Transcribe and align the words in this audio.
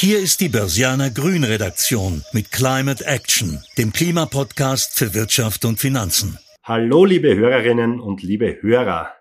Hier 0.00 0.18
ist 0.18 0.40
die 0.40 0.48
Börsianer 0.48 1.10
Grün 1.10 1.44
Redaktion 1.44 2.24
mit 2.32 2.50
Climate 2.50 3.04
Action, 3.04 3.62
dem 3.76 3.92
Klimapodcast 3.92 4.98
für 4.98 5.12
Wirtschaft 5.12 5.66
und 5.66 5.78
Finanzen. 5.78 6.38
Hallo 6.62 7.04
liebe 7.04 7.36
Hörerinnen 7.36 8.00
und 8.00 8.22
liebe 8.22 8.62
Hörer. 8.62 9.12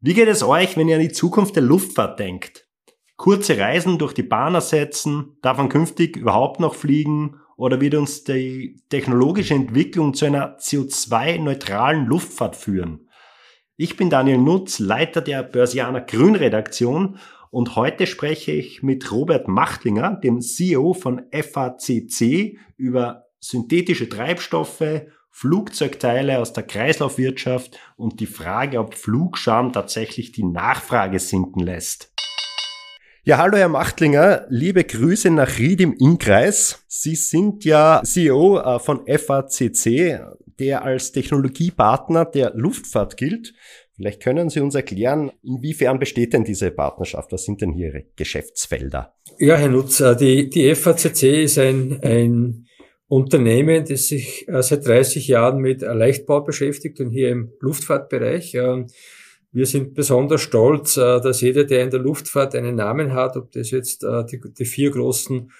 Wie 0.00 0.14
geht 0.14 0.26
es 0.26 0.42
euch, 0.42 0.76
wenn 0.76 0.88
ihr 0.88 0.96
an 0.96 1.02
die 1.02 1.12
Zukunft 1.12 1.54
der 1.54 1.62
Luftfahrt 1.62 2.18
denkt? 2.18 2.66
Kurze 3.14 3.58
Reisen 3.58 3.96
durch 3.98 4.12
die 4.12 4.24
Bahn 4.24 4.56
ersetzen? 4.56 5.36
Darf 5.40 5.58
man 5.58 5.68
künftig 5.68 6.16
überhaupt 6.16 6.58
noch 6.58 6.74
fliegen? 6.74 7.36
Oder 7.56 7.80
wird 7.80 7.94
uns 7.94 8.24
die 8.24 8.82
technologische 8.88 9.54
Entwicklung 9.54 10.14
zu 10.14 10.24
einer 10.24 10.58
CO2-neutralen 10.58 12.06
Luftfahrt 12.06 12.56
führen? 12.56 13.08
Ich 13.76 13.96
bin 13.96 14.10
Daniel 14.10 14.38
Nutz, 14.38 14.80
Leiter 14.80 15.20
der 15.20 15.44
Börsianer 15.44 16.00
Grün 16.00 16.34
Redaktion 16.34 17.20
und 17.50 17.76
heute 17.76 18.06
spreche 18.06 18.52
ich 18.52 18.82
mit 18.82 19.10
Robert 19.10 19.48
Machtlinger, 19.48 20.16
dem 20.16 20.40
CEO 20.40 20.94
von 20.94 21.22
FACC, 21.32 22.58
über 22.76 23.26
synthetische 23.40 24.08
Treibstoffe, 24.08 25.02
Flugzeugteile 25.30 26.40
aus 26.40 26.52
der 26.52 26.64
Kreislaufwirtschaft 26.64 27.78
und 27.96 28.20
die 28.20 28.26
Frage, 28.26 28.80
ob 28.80 28.94
Flugscham 28.94 29.72
tatsächlich 29.72 30.32
die 30.32 30.44
Nachfrage 30.44 31.18
sinken 31.20 31.60
lässt. 31.60 32.12
Ja, 33.24 33.38
hallo 33.38 33.58
Herr 33.58 33.68
Machtlinger, 33.68 34.46
liebe 34.48 34.84
Grüße 34.84 35.30
nach 35.30 35.58
Ried 35.58 35.80
im 35.82 35.92
Innkreis. 35.92 36.84
Sie 36.88 37.14
sind 37.14 37.64
ja 37.64 38.00
CEO 38.02 38.58
äh, 38.58 38.78
von 38.78 39.06
FACC, 39.06 40.20
der 40.58 40.82
als 40.82 41.12
Technologiepartner 41.12 42.24
der 42.24 42.52
Luftfahrt 42.54 43.16
gilt. 43.16 43.54
Vielleicht 43.98 44.22
können 44.22 44.48
Sie 44.48 44.60
uns 44.60 44.76
erklären, 44.76 45.32
inwiefern 45.42 45.98
besteht 45.98 46.32
denn 46.32 46.44
diese 46.44 46.70
Partnerschaft? 46.70 47.32
Was 47.32 47.44
sind 47.44 47.60
denn 47.60 47.72
hier 47.72 47.88
Ihre 47.88 48.04
Geschäftsfelder? 48.14 49.12
Ja, 49.40 49.56
Herr 49.56 49.68
Nutzer, 49.68 50.14
die, 50.14 50.48
die 50.48 50.72
FACC 50.76 51.42
ist 51.42 51.58
ein, 51.58 51.98
ein 52.02 52.68
Unternehmen, 53.08 53.84
das 53.84 54.06
sich 54.06 54.46
äh, 54.46 54.62
seit 54.62 54.86
30 54.86 55.26
Jahren 55.26 55.58
mit 55.58 55.82
Leichtbau 55.82 56.42
beschäftigt 56.42 57.00
und 57.00 57.10
hier 57.10 57.30
im 57.30 57.50
Luftfahrtbereich. 57.58 58.54
Wir 59.50 59.66
sind 59.66 59.94
besonders 59.94 60.42
stolz, 60.42 60.96
äh, 60.96 61.20
dass 61.20 61.40
jeder, 61.40 61.64
der 61.64 61.82
in 61.82 61.90
der 61.90 61.98
Luftfahrt 61.98 62.54
einen 62.54 62.76
Namen 62.76 63.14
hat, 63.14 63.36
ob 63.36 63.50
das 63.50 63.72
jetzt 63.72 64.04
äh, 64.04 64.24
die, 64.26 64.40
die 64.56 64.64
vier 64.64 64.92
großen 64.92 65.50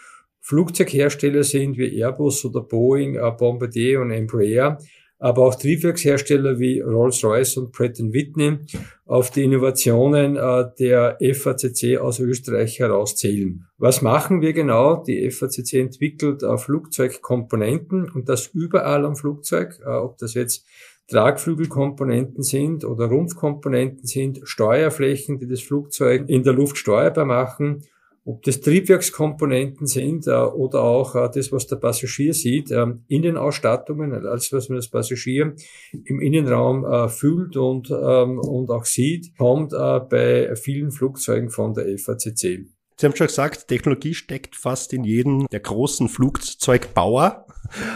Flugzeughersteller 0.42 1.42
sind 1.42 1.76
wie 1.76 2.00
Airbus 2.00 2.44
oder 2.44 2.60
Boeing, 2.60 3.18
Bombardier 3.36 4.00
und 4.00 4.12
Embraer, 4.12 4.78
aber 5.18 5.42
auch 5.42 5.54
Triebwerkshersteller 5.56 6.58
wie 6.58 6.80
Rolls-Royce 6.80 7.56
und 7.56 7.72
Pratt 7.72 7.98
Whitney 7.98 8.58
auf 9.06 9.30
die 9.30 9.44
Innovationen 9.44 10.36
äh, 10.36 10.64
der 10.78 11.18
FACC 11.20 11.98
aus 11.98 12.20
Österreich 12.20 12.78
herauszählen. 12.78 13.66
Was 13.78 14.02
machen 14.02 14.40
wir 14.40 14.52
genau? 14.52 15.02
Die 15.02 15.30
FACC 15.30 15.74
entwickelt 15.74 16.42
äh, 16.42 16.56
Flugzeugkomponenten 16.56 18.10
und 18.10 18.28
das 18.28 18.48
überall 18.48 19.04
am 19.04 19.16
Flugzeug, 19.16 19.80
äh, 19.84 19.88
ob 19.88 20.18
das 20.18 20.34
jetzt 20.34 20.64
Tragflügelkomponenten 21.08 22.42
sind 22.42 22.84
oder 22.84 23.06
Rumpfkomponenten 23.06 24.06
sind, 24.06 24.40
Steuerflächen, 24.44 25.38
die 25.38 25.48
das 25.48 25.62
Flugzeug 25.62 26.28
in 26.28 26.42
der 26.42 26.52
Luft 26.52 26.76
steuerbar 26.76 27.24
machen 27.24 27.82
ob 28.28 28.42
das 28.42 28.60
Triebwerkskomponenten 28.60 29.86
sind 29.86 30.26
äh, 30.26 30.32
oder 30.32 30.82
auch 30.82 31.14
äh, 31.14 31.30
das, 31.34 31.50
was 31.50 31.66
der 31.66 31.76
Passagier 31.76 32.34
sieht, 32.34 32.70
äh, 32.70 32.86
Innenausstattungen, 33.08 34.12
alles, 34.12 34.52
was 34.52 34.68
man 34.68 34.76
das 34.76 34.90
Passagier 34.90 35.54
im 36.04 36.20
Innenraum 36.20 36.84
äh, 36.84 37.08
fühlt 37.08 37.56
und, 37.56 37.90
ähm, 37.90 38.38
und 38.38 38.70
auch 38.70 38.84
sieht, 38.84 39.34
kommt 39.38 39.72
äh, 39.72 40.00
bei 40.00 40.54
vielen 40.56 40.90
Flugzeugen 40.90 41.48
von 41.48 41.72
der 41.72 41.86
FACC. 41.98 42.66
Sie 43.00 43.06
haben 43.06 43.16
schon 43.16 43.28
gesagt, 43.28 43.68
Technologie 43.68 44.12
steckt 44.12 44.56
fast 44.56 44.92
in 44.92 45.04
jedem 45.04 45.46
der 45.46 45.60
großen 45.60 46.10
Flugzeugbauer. 46.10 47.46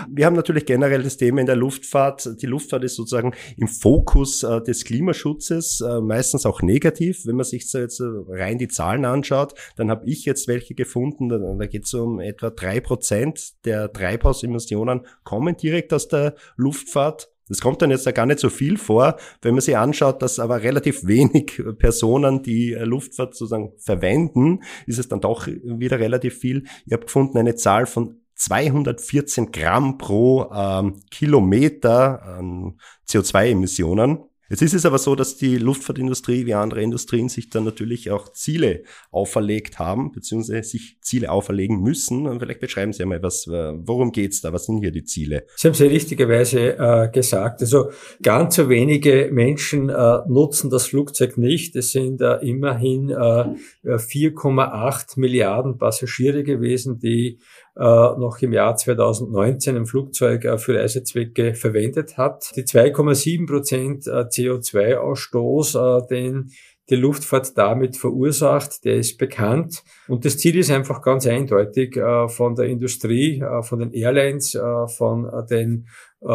Wir 0.08 0.26
haben 0.26 0.36
natürlich 0.36 0.66
generell 0.66 1.02
das 1.02 1.16
Thema 1.16 1.40
in 1.40 1.46
der 1.46 1.56
Luftfahrt. 1.56 2.42
Die 2.42 2.46
Luftfahrt 2.46 2.84
ist 2.84 2.96
sozusagen 2.96 3.32
im 3.56 3.68
Fokus 3.68 4.42
äh, 4.42 4.60
des 4.62 4.84
Klimaschutzes, 4.84 5.80
äh, 5.80 6.00
meistens 6.00 6.46
auch 6.46 6.62
negativ. 6.62 7.26
Wenn 7.26 7.36
man 7.36 7.44
sich 7.44 7.70
so 7.70 7.78
jetzt 7.78 8.00
äh, 8.00 8.04
rein 8.28 8.58
die 8.58 8.68
Zahlen 8.68 9.04
anschaut, 9.04 9.54
dann 9.76 9.90
habe 9.90 10.06
ich 10.06 10.24
jetzt 10.24 10.48
welche 10.48 10.74
gefunden, 10.74 11.28
da, 11.28 11.38
da 11.38 11.66
geht 11.66 11.84
es 11.84 11.94
um 11.94 12.20
etwa 12.20 12.50
drei 12.50 12.80
Prozent 12.80 13.64
der 13.64 13.92
Treibhausemissionen 13.92 15.06
kommen 15.24 15.56
direkt 15.56 15.92
aus 15.92 16.08
der 16.08 16.34
Luftfahrt. 16.56 17.32
Das 17.48 17.60
kommt 17.60 17.82
dann 17.82 17.90
jetzt 17.90 18.06
da 18.06 18.12
gar 18.12 18.24
nicht 18.24 18.38
so 18.38 18.48
viel 18.48 18.78
vor, 18.78 19.16
wenn 19.42 19.54
man 19.54 19.60
sich 19.60 19.76
anschaut, 19.76 20.22
dass 20.22 20.38
aber 20.38 20.62
relativ 20.62 21.06
wenig 21.06 21.62
Personen 21.78 22.42
die 22.42 22.72
äh, 22.72 22.84
Luftfahrt 22.84 23.34
sozusagen 23.34 23.72
verwenden, 23.78 24.60
ist 24.86 24.98
es 24.98 25.08
dann 25.08 25.20
doch 25.20 25.46
wieder 25.46 25.98
relativ 25.98 26.38
viel. 26.38 26.64
Ich 26.86 26.92
habe 26.92 27.04
gefunden 27.04 27.36
eine 27.36 27.54
Zahl 27.54 27.86
von 27.86 28.21
214 28.42 29.52
Gramm 29.52 29.98
pro 29.98 30.50
ähm, 30.52 31.00
Kilometer 31.10 32.22
an 32.22 32.78
CO2-Emissionen. 33.08 34.18
Jetzt 34.52 34.60
ist 34.60 34.74
es 34.74 34.84
aber 34.84 34.98
so, 34.98 35.14
dass 35.14 35.38
die 35.38 35.56
Luftfahrtindustrie 35.56 36.44
wie 36.44 36.52
andere 36.52 36.82
Industrien 36.82 37.30
sich 37.30 37.48
dann 37.48 37.64
natürlich 37.64 38.10
auch 38.10 38.34
Ziele 38.34 38.82
auferlegt 39.10 39.78
haben, 39.78 40.12
beziehungsweise 40.12 40.68
sich 40.68 40.98
Ziele 41.00 41.30
auferlegen 41.30 41.80
müssen. 41.80 42.26
Und 42.26 42.38
vielleicht 42.38 42.60
beschreiben 42.60 42.92
Sie 42.92 43.02
einmal, 43.02 43.22
was, 43.22 43.46
worum 43.46 44.12
geht's 44.12 44.42
da? 44.42 44.52
Was 44.52 44.66
sind 44.66 44.80
hier 44.80 44.90
die 44.90 45.04
Ziele? 45.04 45.46
Sie 45.56 45.68
haben 45.68 45.74
sehr 45.74 45.88
richtigerweise 45.88 46.76
äh, 46.76 47.08
gesagt. 47.10 47.62
Also 47.62 47.92
ganz 48.20 48.56
so 48.56 48.68
wenige 48.68 49.30
Menschen 49.32 49.88
äh, 49.88 50.18
nutzen 50.28 50.68
das 50.68 50.84
Flugzeug 50.84 51.38
nicht. 51.38 51.74
Es 51.74 51.92
sind 51.92 52.20
äh, 52.20 52.34
immerhin 52.42 53.10
4,8 53.10 55.16
äh, 55.16 55.20
Milliarden 55.20 55.78
Passagiere 55.78 56.44
gewesen, 56.44 56.98
die 56.98 57.38
äh, 57.38 57.40
noch 57.74 58.38
im 58.40 58.52
Jahr 58.52 58.76
2019 58.76 59.76
ein 59.76 59.86
Flugzeug 59.86 60.44
äh, 60.44 60.58
für 60.58 60.78
Reisezwecke 60.78 61.54
verwendet 61.54 62.18
hat. 62.18 62.52
Die 62.54 62.64
2,7 62.64 63.46
Prozent 63.46 64.06
äh, 64.06 64.24
CO2-Ausstoß, 64.24 66.06
den 66.08 66.50
die 66.90 66.96
Luftfahrt 66.96 67.56
damit 67.56 67.96
verursacht, 67.96 68.84
der 68.84 68.96
ist 68.96 69.16
bekannt. 69.16 69.82
Und 70.08 70.24
das 70.24 70.36
Ziel 70.36 70.58
ist 70.58 70.70
einfach 70.70 71.00
ganz 71.00 71.26
eindeutig 71.26 71.94
von 72.26 72.56
der 72.56 72.66
Industrie, 72.66 73.42
von 73.62 73.78
den 73.78 73.92
Airlines, 73.92 74.58
von 74.88 75.30
den 75.48 75.86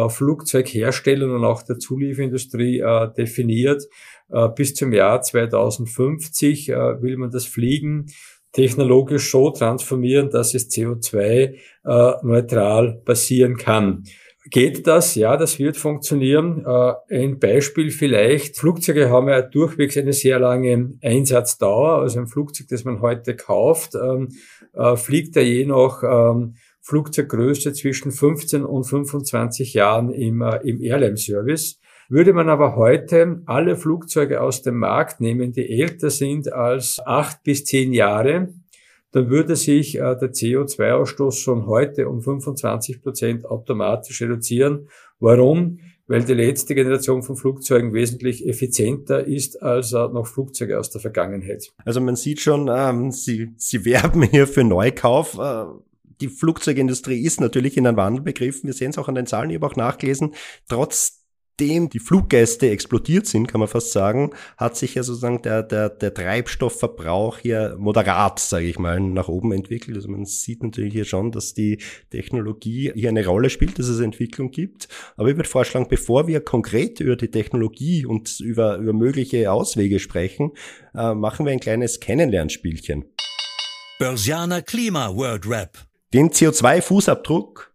Flugzeugherstellern 0.08 1.30
und 1.30 1.44
auch 1.44 1.62
der 1.62 1.78
Zulieferindustrie 1.78 2.82
definiert. 3.16 3.84
Bis 4.56 4.74
zum 4.74 4.92
Jahr 4.92 5.20
2050 5.20 6.68
will 6.68 7.18
man 7.18 7.30
das 7.30 7.44
Fliegen 7.44 8.06
technologisch 8.52 9.30
so 9.30 9.50
transformieren, 9.50 10.30
dass 10.30 10.54
es 10.54 10.70
CO2-neutral 10.70 12.88
äh, 12.88 12.94
passieren 13.04 13.56
kann. 13.56 14.02
Geht 14.50 14.86
das? 14.86 15.14
Ja, 15.14 15.36
das 15.36 15.58
wird 15.58 15.76
funktionieren. 15.76 16.64
Äh, 16.64 16.94
ein 17.10 17.38
Beispiel 17.38 17.90
vielleicht. 17.90 18.56
Flugzeuge 18.56 19.10
haben 19.10 19.28
ja 19.28 19.42
durchwegs 19.42 19.98
eine 19.98 20.14
sehr 20.14 20.38
lange 20.38 20.94
Einsatzdauer. 21.02 22.00
Also 22.00 22.20
ein 22.20 22.28
Flugzeug, 22.28 22.68
das 22.68 22.84
man 22.84 23.02
heute 23.02 23.36
kauft, 23.36 23.94
ähm, 23.94 24.28
äh, 24.72 24.96
fliegt 24.96 25.36
ja 25.36 25.42
je 25.42 25.66
nach 25.66 26.02
ähm, 26.02 26.54
Flugzeuggröße 26.80 27.74
zwischen 27.74 28.10
15 28.10 28.64
und 28.64 28.84
25 28.84 29.74
Jahren 29.74 30.10
im, 30.10 30.40
im 30.62 30.80
Airline-Service. 30.80 31.78
Würde 32.10 32.32
man 32.32 32.48
aber 32.48 32.74
heute 32.74 33.42
alle 33.44 33.76
Flugzeuge 33.76 34.40
aus 34.40 34.62
dem 34.62 34.78
Markt 34.78 35.20
nehmen, 35.20 35.52
die 35.52 35.68
älter 35.78 36.08
sind 36.08 36.50
als 36.50 37.00
acht 37.04 37.42
bis 37.42 37.66
zehn 37.66 37.92
Jahre, 37.92 38.48
dann 39.12 39.30
würde 39.30 39.56
sich 39.56 39.96
äh, 39.96 40.16
der 40.16 40.32
CO2-Ausstoß 40.32 41.38
schon 41.38 41.66
heute 41.66 42.08
um 42.08 42.22
25 42.22 43.02
Prozent 43.02 43.44
automatisch 43.44 44.22
reduzieren. 44.22 44.88
Warum? 45.20 45.80
Weil 46.06 46.24
die 46.24 46.34
letzte 46.34 46.74
Generation 46.74 47.22
von 47.22 47.36
Flugzeugen 47.36 47.92
wesentlich 47.92 48.46
effizienter 48.48 49.26
ist 49.26 49.62
als 49.62 49.92
äh, 49.92 50.08
noch 50.08 50.26
Flugzeuge 50.26 50.78
aus 50.78 50.88
der 50.90 51.02
Vergangenheit. 51.02 51.70
Also 51.84 52.00
man 52.00 52.16
sieht 52.16 52.40
schon, 52.40 52.70
ähm, 52.72 53.10
Sie, 53.10 53.52
Sie 53.56 53.84
werben 53.84 54.22
hier 54.22 54.46
für 54.46 54.64
Neukauf. 54.64 55.38
Äh 55.38 55.64
die 56.20 56.28
Flugzeugindustrie 56.28 57.22
ist 57.22 57.40
natürlich 57.40 57.76
in 57.76 57.86
einen 57.86 57.96
Wandel 57.96 58.22
begriffen. 58.22 58.66
Wir 58.66 58.74
sehen 58.74 58.90
es 58.90 58.98
auch 58.98 59.06
an 59.06 59.14
den 59.14 59.26
Zahlen, 59.26 59.50
ich 59.50 59.56
habe 59.56 59.66
auch 59.66 59.76
nachgelesen. 59.76 60.34
Trotz 60.68 61.17
nachdem 61.58 61.88
die 61.88 61.98
Fluggäste 61.98 62.70
explodiert 62.70 63.26
sind, 63.26 63.48
kann 63.48 63.58
man 63.58 63.68
fast 63.68 63.90
sagen, 63.90 64.30
hat 64.56 64.76
sich 64.76 64.94
ja 64.94 65.02
sozusagen 65.02 65.42
der, 65.42 65.64
der, 65.64 65.90
der 65.90 66.14
Treibstoffverbrauch 66.14 67.38
hier 67.38 67.74
moderat, 67.78 68.38
sage 68.38 68.66
ich 68.66 68.78
mal, 68.78 69.00
nach 69.00 69.26
oben 69.26 69.50
entwickelt. 69.52 69.96
Also 69.96 70.08
man 70.08 70.24
sieht 70.24 70.62
natürlich 70.62 70.92
hier 70.92 71.04
schon, 71.04 71.32
dass 71.32 71.54
die 71.54 71.78
Technologie 72.10 72.92
hier 72.94 73.08
eine 73.08 73.26
Rolle 73.26 73.50
spielt, 73.50 73.78
dass 73.78 73.88
es 73.88 73.98
Entwicklung 73.98 74.52
gibt. 74.52 74.88
Aber 75.16 75.30
ich 75.30 75.36
würde 75.36 75.48
vorschlagen, 75.48 75.88
bevor 75.88 76.28
wir 76.28 76.40
konkret 76.40 77.00
über 77.00 77.16
die 77.16 77.30
Technologie 77.30 78.06
und 78.06 78.38
über, 78.38 78.76
über 78.76 78.92
mögliche 78.92 79.50
Auswege 79.50 79.98
sprechen, 79.98 80.52
äh, 80.94 81.12
machen 81.14 81.44
wir 81.44 81.52
ein 81.52 81.60
kleines 81.60 81.98
Kennenlernspielchen. 81.98 83.04
Börsianer 83.98 84.62
Klima 84.62 85.12
World 85.12 85.48
Rap. 85.48 85.76
Den 86.14 86.30
CO2-Fußabdruck 86.30 87.67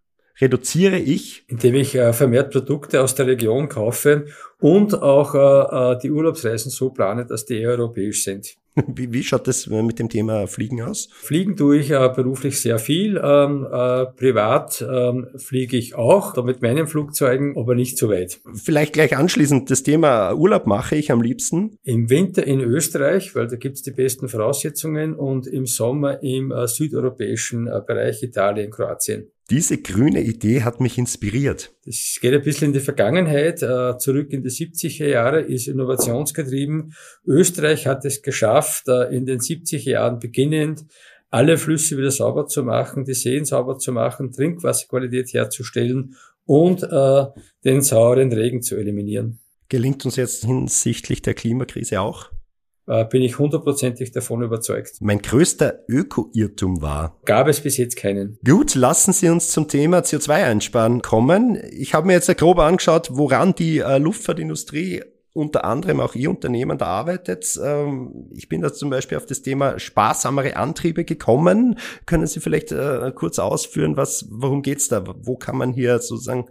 reduziere 0.44 1.00
ich? 1.00 1.46
Indem 1.48 1.76
ich 1.76 1.96
äh, 1.96 2.14
vermehrt 2.14 2.52
Produkte 2.52 3.02
aus 3.02 3.16
der 3.16 3.28
Region 3.28 3.70
kaufe 3.70 4.26
und 4.60 5.02
auch 5.02 5.36
äh, 5.36 5.94
äh, 5.94 6.00
die 6.00 6.12
Urlaubsreisen 6.12 6.70
so 6.70 6.90
plane, 6.90 7.26
dass 7.26 7.46
die 7.46 7.66
europäisch 7.66 8.24
sind. 8.24 8.56
Wie, 8.88 9.14
wie 9.14 9.22
schaut 9.22 9.48
das 9.48 9.68
mit 9.68 10.00
dem 10.00 10.10
Thema 10.10 10.48
Fliegen 10.48 10.82
aus? 10.82 11.08
Fliegen 11.22 11.56
tue 11.56 11.78
ich 11.78 11.92
äh, 11.92 12.10
beruflich 12.16 12.60
sehr 12.60 12.80
viel. 12.80 13.22
Ähm, 13.24 13.68
äh, 13.72 14.06
privat 14.08 14.84
ähm, 14.90 15.28
fliege 15.36 15.78
ich 15.78 15.94
auch, 15.94 16.34
da 16.34 16.42
mit 16.42 16.64
meinen 16.64 16.88
Flugzeugen, 16.88 17.56
aber 17.56 17.76
nicht 17.76 18.00
so 18.00 18.10
weit. 18.10 18.42
Vielleicht 18.56 18.94
gleich 18.94 19.16
anschließend 19.16 19.70
das 19.70 19.84
Thema 19.84 20.34
Urlaub 20.34 20.66
mache 20.66 20.96
ich 20.96 21.12
am 21.12 21.22
liebsten. 21.22 21.78
Im 21.84 22.10
Winter 22.10 22.48
in 22.48 22.62
Österreich, 22.62 23.36
weil 23.36 23.48
da 23.48 23.58
gibt's 23.58 23.84
die 23.84 23.92
besten 23.92 24.28
Voraussetzungen 24.28 25.14
und 25.14 25.46
im 25.46 25.68
Sommer 25.68 26.24
im 26.24 26.52
äh, 26.52 26.68
südeuropäischen 26.68 27.68
äh, 27.68 27.80
Bereich 27.86 28.24
Italien, 28.24 28.72
Kroatien. 28.72 29.33
Diese 29.50 29.82
grüne 29.82 30.22
Idee 30.22 30.64
hat 30.64 30.80
mich 30.80 30.98
inspiriert. 30.98 31.74
Das 31.86 32.18
geht 32.22 32.34
ein 32.34 32.42
bisschen 32.42 32.68
in 32.68 32.74
die 32.74 32.80
Vergangenheit, 32.80 33.62
äh, 33.62 33.98
zurück 33.98 34.32
in 34.32 34.42
die 34.42 34.50
70er 34.50 35.08
Jahre, 35.08 35.42
ist 35.42 35.68
innovationsgetrieben. 35.68 36.94
Österreich 37.26 37.86
hat 37.86 38.06
es 38.06 38.22
geschafft, 38.22 38.88
äh, 38.88 39.14
in 39.14 39.26
den 39.26 39.40
70er 39.40 39.92
Jahren 39.92 40.20
beginnend, 40.20 40.86
alle 41.30 41.58
Flüsse 41.58 41.98
wieder 41.98 42.12
sauber 42.12 42.48
zu 42.48 42.64
machen, 42.64 43.04
die 43.04 43.16
Seen 43.16 43.44
sauber 43.44 43.78
zu 43.78 43.92
machen, 43.92 44.32
Trinkwasserqualität 44.32 45.34
herzustellen 45.34 46.16
und 46.46 46.84
äh, 46.84 47.26
den 47.66 47.82
sauren 47.82 48.32
Regen 48.32 48.62
zu 48.62 48.76
eliminieren. 48.76 49.40
Gelingt 49.68 50.06
uns 50.06 50.16
jetzt 50.16 50.46
hinsichtlich 50.46 51.22
der 51.22 51.34
Klimakrise 51.34 52.00
auch? 52.00 52.30
Äh, 52.88 53.06
bin 53.06 53.22
ich 53.22 53.40
hundertprozentig 53.40 54.12
davon 54.12 54.44
überzeugt. 54.44 54.98
Mein 55.02 55.22
größter 55.22 55.80
Öko-Irrtum 55.88 56.82
war. 56.82 57.18
Gab 57.26 57.48
es 57.48 57.62
bis 57.62 57.78
jetzt 57.78 57.96
keinen. 57.96 58.38
Gut, 58.46 58.76
lassen 58.76 59.14
Sie 59.14 59.30
uns 59.30 59.50
zum 59.50 59.68
Thema 59.68 60.00
CO2-Einsparen 60.00 61.02
kommen. 61.02 61.58
Ich 61.72 61.94
habe 61.94 62.08
mir 62.08 62.14
jetzt 62.14 62.36
grob 62.38 62.60
angeschaut, 62.60 63.10
woran 63.12 63.56
die 63.56 63.80
äh, 63.80 63.98
Luftfahrtindustrie 63.98 65.02
unter 65.34 65.66
anderem 65.66 66.00
auch 66.00 66.14
Ihr 66.14 66.30
Unternehmen 66.30 66.78
da 66.78 66.86
arbeitet. 66.86 67.60
Ähm, 67.62 68.30
ich 68.36 68.50
bin 68.50 68.62
da 68.62 68.72
zum 68.72 68.90
Beispiel 68.90 69.18
auf 69.18 69.26
das 69.26 69.42
Thema 69.42 69.80
sparsamere 69.80 70.56
Antriebe 70.56 71.06
gekommen. 71.06 71.80
Können 72.06 72.28
Sie 72.28 72.40
vielleicht 72.40 72.72
äh, 72.72 73.12
kurz 73.16 73.40
ausführen, 73.40 73.98
was, 73.98 74.28
worum 74.30 74.62
geht's 74.62 74.88
da? 74.90 75.04
Wo 75.22 75.36
kann 75.36 75.58
man 75.58 75.74
hier 75.74 76.00
sozusagen 76.00 76.46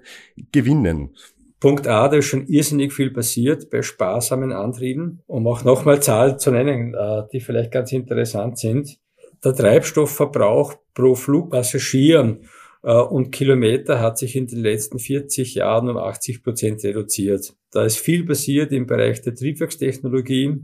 gewinnen? 0.51 1.15
Punkt 1.63 1.87
A, 1.87 2.09
da 2.09 2.17
ist 2.17 2.25
schon 2.25 2.49
irrsinnig 2.49 2.93
viel 2.93 3.13
passiert 3.13 3.71
bei 3.71 3.83
sparsamen 3.83 4.51
Antrieben. 4.51 5.23
Um 5.29 5.47
auch 5.47 5.63
nochmal 5.63 6.03
Zahlen 6.03 6.37
zu 6.41 6.51
nennen, 6.51 6.93
äh, 6.93 7.23
die 7.33 7.39
vielleicht 7.39 7.71
ganz 7.71 7.93
interessant 7.93 8.59
sind. 8.59 8.99
Der 9.45 9.55
Treibstoffverbrauch 9.55 10.75
pro 10.93 11.15
Flugpassagier 11.15 12.41
äh, 12.83 12.93
und 12.93 13.31
Kilometer 13.31 14.01
hat 14.01 14.19
sich 14.19 14.35
in 14.35 14.49
den 14.49 14.59
letzten 14.59 14.99
40 14.99 15.55
Jahren 15.55 15.89
um 15.89 15.99
80 15.99 16.43
Prozent 16.43 16.83
reduziert. 16.83 17.55
Da 17.71 17.85
ist 17.85 17.99
viel 17.99 18.27
passiert 18.27 18.73
im 18.73 18.89
Bereich 18.89 19.23
der 19.23 19.37
Triebwerkstechnologie. 19.37 20.57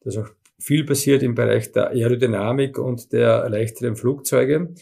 Da 0.00 0.08
ist 0.08 0.16
auch 0.16 0.30
viel 0.58 0.86
passiert 0.86 1.22
im 1.22 1.34
Bereich 1.34 1.72
der 1.72 1.90
Aerodynamik 1.90 2.78
und 2.78 3.12
der 3.12 3.50
leichteren 3.50 3.96
Flugzeuge. 3.96 4.72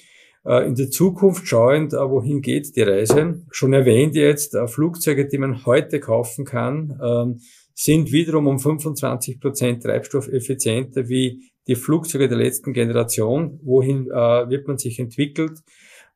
Äh, 0.47 0.67
in 0.67 0.75
die 0.77 0.89
Zukunft 0.91 1.49
schauend, 1.49 1.93
äh, 1.93 1.97
wohin 1.97 2.41
geht 2.41 2.77
die 2.77 2.83
Reise. 2.83 3.43
Schon 3.51 3.73
erwähnt 3.73 4.15
jetzt, 4.15 4.55
äh, 4.55 4.69
Flugzeuge, 4.69 5.27
die 5.27 5.39
man 5.39 5.67
heute 5.67 5.99
kaufen 5.99 6.45
kann, 6.45 6.99
ähm, 7.03 7.41
sind 7.75 8.13
wiederum 8.13 8.47
um 8.47 8.59
25 8.59 9.41
Prozent 9.41 9.83
treibstoffeffizienter 9.83 11.09
wie 11.09 11.51
die 11.67 11.75
Flugzeuge 11.75 12.29
der 12.29 12.39
letzten 12.39 12.73
Generation. 12.73 13.59
Wohin 13.63 14.07
wird 14.07 14.67
man 14.67 14.79
sich 14.79 14.99
entwickelt? 14.99 15.59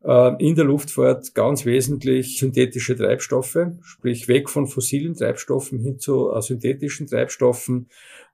In 0.02 0.54
der 0.54 0.64
Luftfahrt 0.64 1.34
ganz 1.34 1.66
wesentlich 1.66 2.38
synthetische 2.38 2.96
Treibstoffe, 2.96 3.58
sprich 3.82 4.28
weg 4.28 4.48
von 4.48 4.66
fossilen 4.66 5.14
Treibstoffen 5.14 5.78
hin 5.78 5.98
zu 5.98 6.32
synthetischen 6.40 7.06
Treibstoffen. 7.06 7.86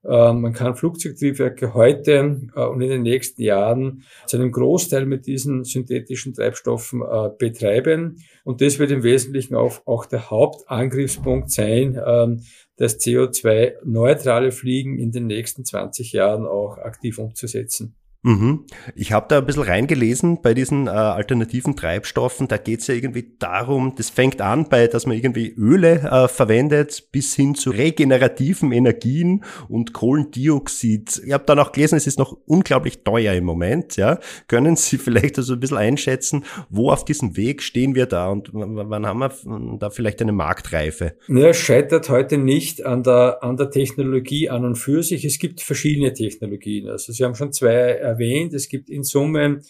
Ähm, 0.09 0.41
man 0.41 0.53
kann 0.53 0.77
Flugzeugtriebwerke 0.77 1.75
heute 1.75 2.41
äh, 2.55 2.65
und 2.65 2.81
in 2.81 2.91
den 2.91 3.03
nächsten 3.03 3.43
Jahren 3.43 4.05
zu 4.27 4.37
einem 4.37 4.53
Großteil 4.53 5.05
mit 5.05 5.27
diesen 5.27 5.65
synthetischen 5.65 6.33
Treibstoffen 6.33 7.03
äh, 7.03 7.31
betreiben. 7.37 8.23
Und 8.45 8.61
das 8.61 8.79
wird 8.79 8.93
im 8.93 9.03
Wesentlichen 9.03 9.57
auch, 9.57 9.85
auch 9.87 10.07
der 10.07 10.31
Hauptangriffspunkt 10.31 11.51
sein, 11.51 12.01
ähm, 12.07 12.43
das 12.77 13.01
CO2-neutrale 13.01 14.53
Fliegen 14.53 14.99
in 14.99 15.11
den 15.11 15.27
nächsten 15.27 15.65
20 15.65 16.13
Jahren 16.13 16.47
auch 16.47 16.79
aktiv 16.79 17.19
umzusetzen. 17.19 17.97
Mhm. 18.27 18.65
Ich 18.97 19.13
habe 19.13 19.27
da 19.29 19.39
ein 19.39 19.47
bisschen 19.47 19.63
reingelesen 19.63 20.43
bei 20.43 20.53
diesen 20.53 20.89
äh, 20.89 20.91
alternativen 20.91 21.77
Treibstoffen. 21.77 22.49
Da 22.49 22.57
geht 22.57 22.81
es 22.81 22.89
ja 22.89 22.97
irgendwie 22.97 23.37
darum, 23.39 23.95
das 23.97 24.11
fängt 24.11 24.41
an 24.41 24.69
bei, 24.69 24.89
dass 24.89 25.07
man 25.07 25.17
irgendwie 25.17 25.55
Öle 25.57 26.01
äh, 26.01 26.27
verwendet, 26.27 27.13
bis 27.13 27.37
hin 27.37 27.55
zu 27.55 27.71
regenerativen 27.71 28.73
Energien 28.73 29.45
und 29.69 29.93
Kohlendioxid. 29.93 31.23
Ich 31.25 31.33
habe 31.33 31.45
dann 31.47 31.61
auch 31.61 31.71
gelesen, 31.71 31.95
es 31.95 32.09
ist 32.09 32.19
noch 32.19 32.37
unglaublich 32.47 33.05
teuer 33.05 33.33
im 33.35 33.45
Moment. 33.45 33.97
Ja, 33.97 34.19
Können 34.49 34.75
Sie 34.75 34.99
vielleicht 34.99 35.39
also 35.39 35.53
ein 35.53 35.61
bisschen 35.61 35.77
einschätzen, 35.77 36.45
wo 36.69 36.91
auf 36.91 37.05
diesem 37.05 37.37
Weg 37.37 37.63
stehen 37.63 37.95
wir 37.95 38.07
da 38.07 38.29
und 38.29 38.51
wann 38.53 39.07
haben 39.07 39.21
wir 39.21 39.31
da 39.79 39.91
vielleicht 39.91 40.21
eine 40.21 40.33
Marktreife? 40.33 41.15
Ja, 41.29 41.55
scheitert 41.55 42.09
heute 42.09 42.39
nicht 42.39 42.85
an 42.85 43.05
der, 43.05 43.45
an 43.45 43.57
der 43.57 43.71
Technologie 43.71 44.51
an 44.51 44.65
und 44.65 44.75
für 44.75 45.05
sich. 45.05 45.25
Es 45.25 45.39
gibt 45.39 45.61
verschiedene 45.61 46.13
Technologien. 46.13 46.89
Also 46.89 47.13
Sie 47.13 47.23
haben 47.23 47.37
schon 47.37 47.53
zwei 47.53 48.16
erwähnt. 48.17 48.55
Es 48.55 48.69
gibt 48.69 48.91
in 48.91 49.03
Summe 49.03 49.61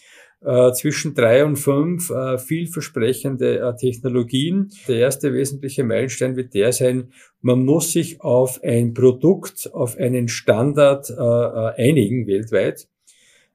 äh, 0.44 0.72
zwischen 0.72 1.14
drei 1.14 1.44
und 1.44 1.56
fünf 1.56 2.10
äh, 2.10 2.38
vielversprechende 2.38 3.58
äh, 3.58 3.76
Technologien. 3.76 4.70
Der 4.86 4.98
erste 4.98 5.32
wesentliche 5.32 5.82
Meilenstein 5.82 6.36
wird 6.36 6.54
der 6.54 6.72
sein, 6.72 7.12
man 7.40 7.64
muss 7.64 7.92
sich 7.92 8.20
auf 8.20 8.62
ein 8.62 8.94
Produkt, 8.94 9.70
auf 9.72 9.96
einen 9.96 10.28
Standard 10.28 11.10
einigen 11.10 12.26
weltweit, 12.26 12.88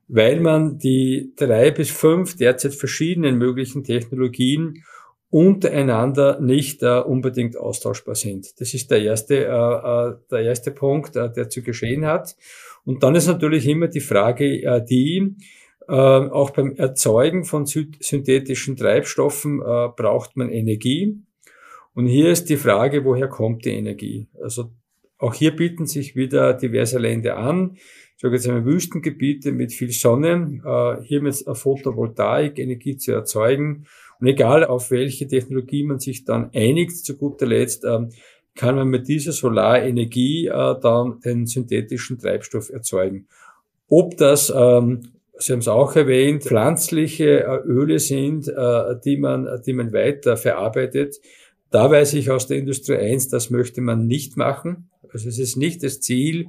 weil 0.07 0.39
man 0.39 0.77
die 0.77 1.33
drei 1.35 1.71
bis 1.71 1.89
fünf 1.89 2.37
derzeit 2.37 2.73
verschiedenen 2.73 3.37
möglichen 3.37 3.83
Technologien 3.83 4.83
untereinander 5.31 6.41
nicht 6.41 6.83
äh, 6.83 6.99
unbedingt 6.99 7.57
austauschbar 7.57 8.15
sind. 8.15 8.59
Das 8.59 8.73
ist 8.73 8.91
der 8.91 9.01
erste, 9.01 9.45
äh, 9.45 10.13
der 10.29 10.39
erste 10.41 10.71
Punkt, 10.71 11.15
äh, 11.15 11.31
der 11.31 11.49
zu 11.49 11.63
geschehen 11.63 12.05
hat. 12.05 12.35
Und 12.85 13.03
dann 13.03 13.15
ist 13.15 13.27
natürlich 13.27 13.67
immer 13.67 13.87
die 13.87 13.99
Frage, 13.99 14.63
äh, 14.63 14.83
die, 14.83 15.35
äh, 15.87 15.93
auch 15.93 16.51
beim 16.51 16.75
Erzeugen 16.75 17.45
von 17.45 17.65
synthetischen 17.65 18.75
Treibstoffen 18.75 19.61
äh, 19.61 19.89
braucht 19.95 20.37
man 20.37 20.49
Energie. 20.49 21.17
Und 21.93 22.07
hier 22.07 22.31
ist 22.31 22.49
die 22.49 22.57
Frage, 22.57 23.03
woher 23.03 23.27
kommt 23.27 23.65
die 23.65 23.71
Energie? 23.71 24.27
Also 24.41 24.71
auch 25.17 25.33
hier 25.33 25.55
bieten 25.55 25.85
sich 25.85 26.15
wieder 26.15 26.53
diverse 26.53 26.97
Länder 26.97 27.37
an. 27.37 27.73
Ich 27.75 28.21
sage 28.21 28.35
jetzt 28.35 28.47
einmal 28.47 28.65
Wüstengebiete 28.65 29.51
mit 29.51 29.73
viel 29.73 29.91
Sonne, 29.91 30.99
hier 31.03 31.21
mit 31.21 31.43
Photovoltaik 31.53 32.59
Energie 32.59 32.97
zu 32.97 33.11
erzeugen. 33.11 33.85
Und 34.19 34.27
egal 34.27 34.63
auf 34.63 34.91
welche 34.91 35.27
Technologie 35.27 35.83
man 35.83 35.99
sich 35.99 36.23
dann 36.23 36.51
einigt, 36.53 36.95
zu 37.03 37.17
guter 37.17 37.47
Letzt, 37.47 37.83
ähm, 37.83 38.09
kann 38.55 38.75
man 38.75 38.87
mit 38.89 39.07
dieser 39.07 39.31
Solarenergie 39.31 40.47
äh, 40.47 40.75
dann 40.81 41.19
den 41.21 41.45
synthetischen 41.45 42.19
Treibstoff 42.19 42.69
erzeugen. 42.69 43.27
Ob 43.87 44.17
das, 44.17 44.51
ähm, 44.55 45.01
Sie 45.37 45.53
haben 45.53 45.59
es 45.59 45.67
auch 45.67 45.95
erwähnt, 45.95 46.43
pflanzliche 46.43 47.43
äh, 47.43 47.57
Öle 47.65 47.99
sind, 47.99 48.47
äh, 48.47 48.95
die, 49.03 49.17
man, 49.17 49.61
die 49.65 49.73
man 49.73 49.91
weiter 49.91 50.37
verarbeitet. 50.37 51.19
Da 51.71 51.89
weiß 51.89 52.13
ich 52.13 52.29
aus 52.29 52.47
der 52.47 52.57
Industrie 52.57 52.97
1, 52.97 53.29
das 53.29 53.49
möchte 53.49 53.81
man 53.81 54.05
nicht 54.05 54.37
machen. 54.37 54.89
Also 55.13 55.29
es 55.29 55.39
ist 55.39 55.57
nicht 55.57 55.83
das 55.83 56.01
Ziel, 56.01 56.47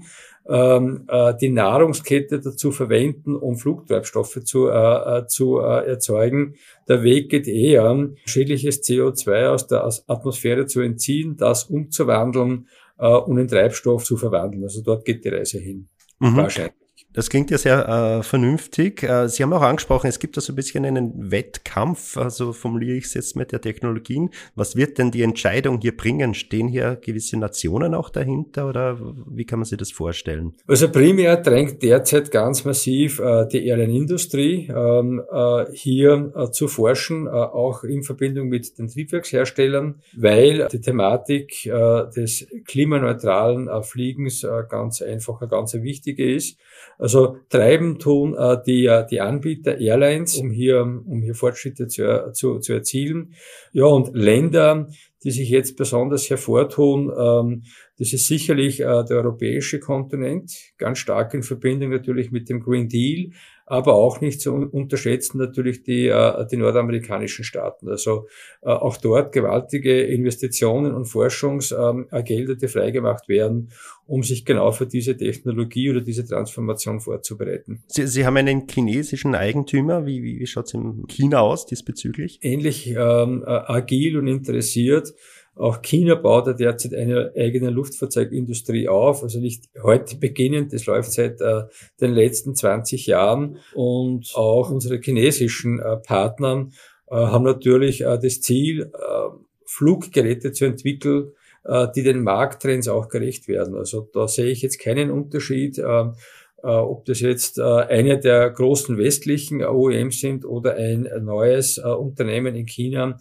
ähm, 0.49 1.05
äh, 1.09 1.35
die 1.41 1.51
Nahrungskette 1.51 2.41
dazu 2.41 2.73
verwenden, 2.73 3.37
um 3.37 3.57
Flugtreibstoffe 3.57 4.43
zu, 4.45 4.69
äh, 4.69 5.19
äh, 5.19 5.27
zu 5.27 5.61
äh, 5.61 5.87
erzeugen. 5.89 6.57
Der 6.89 7.03
Weg 7.03 7.31
geht 7.31 7.47
eher, 7.47 8.11
schädliches 8.25 8.83
CO2 8.83 9.49
aus 9.49 9.67
der 9.67 9.85
Atmosphäre 10.07 10.67
zu 10.67 10.81
entziehen, 10.81 11.37
das 11.37 11.65
umzuwandeln 11.65 12.69
äh, 12.99 13.07
und 13.07 13.39
in 13.39 13.49
Treibstoff 13.49 14.05
zu 14.05 14.17
verwandeln. 14.17 14.65
Also 14.65 14.83
dort 14.83 15.05
geht 15.05 15.25
die 15.25 15.29
Reise 15.29 15.59
hin. 15.59 15.89
Mhm. 16.19 16.37
Wahrscheinlich. 16.37 16.82
Das 17.15 17.29
klingt 17.29 17.51
ja 17.51 17.59
sehr 17.59 17.89
äh, 17.89 18.23
vernünftig. 18.23 19.03
Äh, 19.03 19.29
Sie 19.29 19.43
haben 19.43 19.53
auch 19.53 19.61
angesprochen, 19.61 20.07
es 20.07 20.19
gibt 20.19 20.37
da 20.37 20.41
so 20.41 20.53
ein 20.53 20.57
bisschen 20.57 20.87
einen 20.87 21.31
Wettkampf, 21.31 22.17
also 22.17 22.53
formuliere 22.53 22.97
ich 22.97 23.05
es 23.05 23.15
jetzt 23.15 23.37
mit 23.37 23.53
der 23.53 23.61
Technologien. 23.61 24.31
Was 24.55 24.77
wird 24.77 24.97
denn 24.97 25.11
die 25.11 25.23
Entscheidung 25.23 25.81
hier 25.81 25.95
bringen? 25.95 26.33
Stehen 26.33 26.69
hier 26.69 26.97
gewisse 26.97 27.39
Nationen 27.39 27.95
auch 27.95 28.09
dahinter 28.09 28.67
oder 28.67 28.99
wie 29.27 29.45
kann 29.45 29.59
man 29.59 29.67
sich 29.67 29.77
das 29.77 29.93
vorstellen? 29.93 30.55
Also 30.67 30.91
primär 30.91 31.37
drängt 31.37 31.83
derzeit 31.83 32.31
ganz 32.31 32.65
massiv 32.65 33.21
äh, 33.21 33.47
die 33.47 33.67
Airline-Industrie 33.67 34.71
ähm, 34.75 35.23
äh, 35.31 35.67
hier 35.73 36.33
äh, 36.35 36.51
zu 36.51 36.67
forschen, 36.67 37.27
äh, 37.27 37.31
auch 37.31 37.85
in 37.85 38.03
Verbindung 38.03 38.49
mit 38.49 38.79
den 38.79 38.89
Triebwerksherstellern, 38.89 40.01
weil 40.17 40.69
die 40.71 40.81
Thematik 40.81 41.63
des 41.63 42.47
klimaneutralen 42.67 43.69
Fliegens 43.83 44.47
ganz 44.69 45.03
einfach 45.03 45.41
eine 45.41 45.49
ganz 45.49 45.75
wichtige 45.75 46.35
ist. 46.35 46.59
Also 47.03 47.39
treiben 47.49 47.99
tun 47.99 48.37
äh, 48.39 48.59
die, 48.65 48.87
äh, 48.87 49.05
die 49.05 49.21
Anbieter 49.21 49.77
Airlines, 49.77 50.37
um 50.37 50.53
hier, 50.53 50.83
um 50.83 51.21
hier 51.21 51.35
Fortschritte 51.35 51.89
zu, 51.89 52.31
zu, 52.33 52.61
zu 52.61 52.75
erzielen. 52.75 53.35
Ja, 53.73 53.87
und 53.87 54.15
Länder, 54.15 54.87
die 55.25 55.33
sich 55.33 55.51
jetzt 55.51 55.77
besonders 55.77 56.31
hervortun, 56.31 57.11
ähm, 57.11 57.65
das 57.99 58.13
ist 58.13 58.29
sicherlich 58.29 58.79
äh, 58.79 58.85
der 58.85 59.17
europäische 59.17 59.81
Kontinent, 59.81 60.53
ganz 60.79 60.99
stark 60.99 61.35
in 61.35 61.43
Verbindung 61.43 61.91
natürlich 61.91 62.31
mit 62.31 62.49
dem 62.49 62.61
Green 62.61 62.89
Deal, 62.89 63.33
aber 63.67 63.95
auch 63.95 64.21
nicht 64.21 64.41
zu 64.41 64.53
unterschätzen 64.53 65.39
natürlich 65.39 65.83
die, 65.83 66.09
äh, 66.09 66.47
die 66.51 66.57
nordamerikanischen 66.57 67.45
Staaten. 67.45 67.89
Also 67.89 68.27
äh, 68.63 68.69
auch 68.69 68.97
dort 68.97 69.33
gewaltige 69.33 70.03
Investitionen 70.03 70.95
und 70.95 71.07
Forschungsgelder, 71.07 72.55
die 72.57 72.69
freigemacht 72.69 73.29
werden, 73.29 73.71
um 74.07 74.23
sich 74.23 74.45
genau 74.45 74.73
für 74.73 74.87
diese 74.87 75.17
Technologie 75.17 75.91
oder 75.91 76.01
diese 76.01 76.25
Transformation 76.25 77.01
vorzubereiten. 77.01 77.83
Sie, 77.87 78.07
Sie 78.07 78.27
haben 78.27 78.37
einen 78.37 78.67
chinesischen 78.69 79.35
Eigentümer. 79.35 80.07
Wie, 80.07 80.23
wie, 80.23 80.39
wie 80.39 80.47
schaut 80.47 80.67
es 80.67 80.75
in 80.75 81.07
China 81.09 81.41
aus 81.41 81.67
diesbezüglich? 81.67 82.41
Ähnlich 82.43 82.89
ähm, 82.89 83.45
äh, 83.47 83.51
agil 83.51 84.19
und 84.19 84.27
interessiert. 84.29 85.15
Auch 85.55 85.83
China 85.83 86.15
baut 86.15 86.47
ja 86.47 86.55
derzeit 86.55 86.95
eine 86.95 87.33
eigene 87.37 87.71
Luftfahrzeugindustrie 87.71 88.89
auf, 88.89 89.23
also 89.23 89.39
nicht 89.39 89.65
heute 89.83 90.17
beginnend, 90.17 90.73
das 90.73 90.87
läuft 90.87 91.13
seit 91.13 91.41
äh, 91.43 91.65
den 92.01 92.13
letzten 92.13 92.55
20 92.55 93.07
Jahren. 93.07 93.59
Und 93.75 94.33
auch 94.35 94.71
unsere 94.71 94.99
chinesischen 95.01 95.79
äh, 95.79 95.99
Partner 95.99 96.69
äh, 97.11 97.17
haben 97.17 97.45
natürlich 97.45 98.01
äh, 98.01 98.19
das 98.19 98.41
Ziel, 98.41 98.91
äh, 98.95 99.29
Fluggeräte 99.67 100.53
zu 100.53 100.65
entwickeln, 100.65 101.33
äh, 101.65 101.87
die 101.95 102.03
den 102.03 102.23
Markttrends 102.23 102.89
auch 102.89 103.09
gerecht 103.09 103.47
werden. 103.47 103.75
Also 103.75 104.09
da 104.13 104.29
sehe 104.29 104.51
ich 104.51 104.63
jetzt 104.63 104.79
keinen 104.79 105.11
Unterschied 105.11 105.79
ob 106.67 107.05
das 107.07 107.21
jetzt 107.21 107.59
äh, 107.59 107.63
eine 107.63 108.19
der 108.19 108.51
großen 108.51 108.97
westlichen 108.97 109.65
OEMs 109.65 110.21
sind 110.21 110.45
oder 110.45 110.77
ein 110.77 111.09
neues 111.21 111.79
äh, 111.79 111.83
Unternehmen 111.83 112.55
in 112.55 112.67
China. 112.67 113.19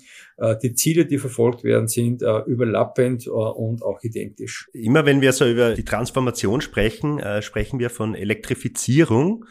Die 0.63 0.73
Ziele, 0.73 1.05
die 1.05 1.19
verfolgt 1.19 1.63
werden, 1.63 1.87
sind 1.87 2.23
überlappend 2.23 3.27
und 3.27 3.83
auch 3.83 4.01
identisch. 4.01 4.71
Immer 4.73 5.05
wenn 5.05 5.21
wir 5.21 5.33
so 5.33 5.45
über 5.45 5.75
die 5.75 5.85
Transformation 5.85 6.61
sprechen, 6.61 7.21
sprechen 7.41 7.77
wir 7.77 7.91
von 7.91 8.15
Elektrifizierung. 8.15 9.45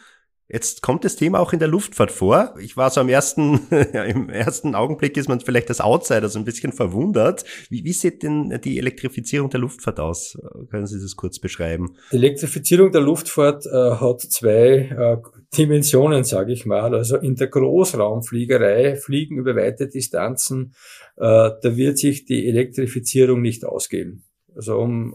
Jetzt 0.52 0.82
kommt 0.82 1.04
das 1.04 1.14
Thema 1.14 1.38
auch 1.38 1.52
in 1.52 1.60
der 1.60 1.68
Luftfahrt 1.68 2.10
vor. 2.10 2.54
Ich 2.60 2.76
war 2.76 2.90
so 2.90 3.00
am 3.00 3.08
ersten, 3.08 3.60
ja, 3.92 4.02
im 4.02 4.28
ersten 4.28 4.74
Augenblick 4.74 5.16
ist 5.16 5.28
man 5.28 5.38
vielleicht 5.40 5.68
als 5.68 5.80
Outsider 5.80 6.28
so 6.28 6.40
ein 6.40 6.44
bisschen 6.44 6.72
verwundert. 6.72 7.44
Wie, 7.68 7.84
wie 7.84 7.92
sieht 7.92 8.24
denn 8.24 8.60
die 8.64 8.78
Elektrifizierung 8.78 9.48
der 9.50 9.60
Luftfahrt 9.60 10.00
aus? 10.00 10.36
Können 10.70 10.86
Sie 10.86 11.00
das 11.00 11.14
kurz 11.14 11.38
beschreiben? 11.38 11.94
Die 12.10 12.16
Elektrifizierung 12.16 12.90
der 12.90 13.00
Luftfahrt 13.00 13.64
äh, 13.66 13.70
hat 13.70 14.22
zwei 14.22 14.88
äh, 14.90 15.16
Dimensionen, 15.56 16.24
sage 16.24 16.52
ich 16.52 16.66
mal. 16.66 16.94
Also 16.94 17.16
in 17.16 17.36
der 17.36 17.46
Großraumfliegerei, 17.46 18.96
Fliegen 18.96 19.38
über 19.38 19.54
weite 19.54 19.86
Distanzen, 19.86 20.74
äh, 21.16 21.50
da 21.62 21.76
wird 21.76 21.98
sich 21.98 22.24
die 22.24 22.48
Elektrifizierung 22.48 23.40
nicht 23.40 23.64
ausgehen. 23.64 24.24
Also 24.56 24.78
um 24.78 25.14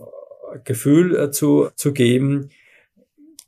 Gefühl 0.64 1.16
äh, 1.18 1.32
zu, 1.32 1.70
zu 1.76 1.92
geben, 1.92 2.52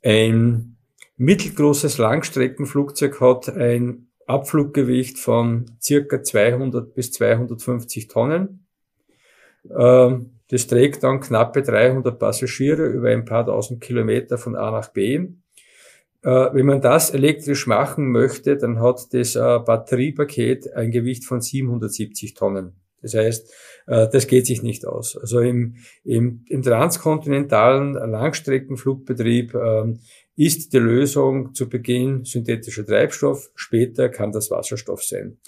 ein 0.02 0.77
mittelgroßes 1.18 1.98
Langstreckenflugzeug 1.98 3.20
hat 3.20 3.48
ein 3.50 4.08
Abfluggewicht 4.26 5.18
von 5.18 5.66
circa 5.80 6.22
200 6.22 6.94
bis 6.94 7.12
250 7.12 8.08
Tonnen. 8.08 8.66
Ähm, 9.76 10.38
das 10.50 10.66
trägt 10.66 11.02
dann 11.02 11.20
knappe 11.20 11.62
300 11.62 12.18
Passagiere 12.18 12.86
über 12.86 13.10
ein 13.10 13.24
paar 13.24 13.44
tausend 13.46 13.80
Kilometer 13.80 14.38
von 14.38 14.56
A 14.56 14.70
nach 14.70 14.88
B. 14.88 15.14
Äh, 16.22 16.30
wenn 16.52 16.66
man 16.66 16.80
das 16.80 17.10
elektrisch 17.10 17.66
machen 17.66 18.10
möchte, 18.10 18.56
dann 18.56 18.80
hat 18.80 19.12
das 19.12 19.36
äh, 19.36 19.58
Batteriepaket 19.58 20.72
ein 20.72 20.90
Gewicht 20.90 21.24
von 21.24 21.40
770 21.40 22.34
Tonnen. 22.34 22.74
Das 23.02 23.14
heißt, 23.14 23.54
äh, 23.86 24.08
das 24.08 24.26
geht 24.26 24.46
sich 24.46 24.62
nicht 24.62 24.86
aus. 24.86 25.16
Also 25.16 25.40
im, 25.40 25.76
im, 26.04 26.44
im 26.48 26.62
transkontinentalen 26.62 27.94
Langstreckenflugbetrieb 27.94 29.54
ähm, 29.54 30.00
ist 30.38 30.72
die 30.72 30.78
Lösung 30.78 31.52
zu 31.52 31.68
Beginn 31.68 32.24
synthetischer 32.24 32.86
Treibstoff, 32.86 33.50
später 33.56 34.08
kann 34.08 34.30
das 34.30 34.52
Wasserstoff 34.52 35.02
sein. 35.02 35.38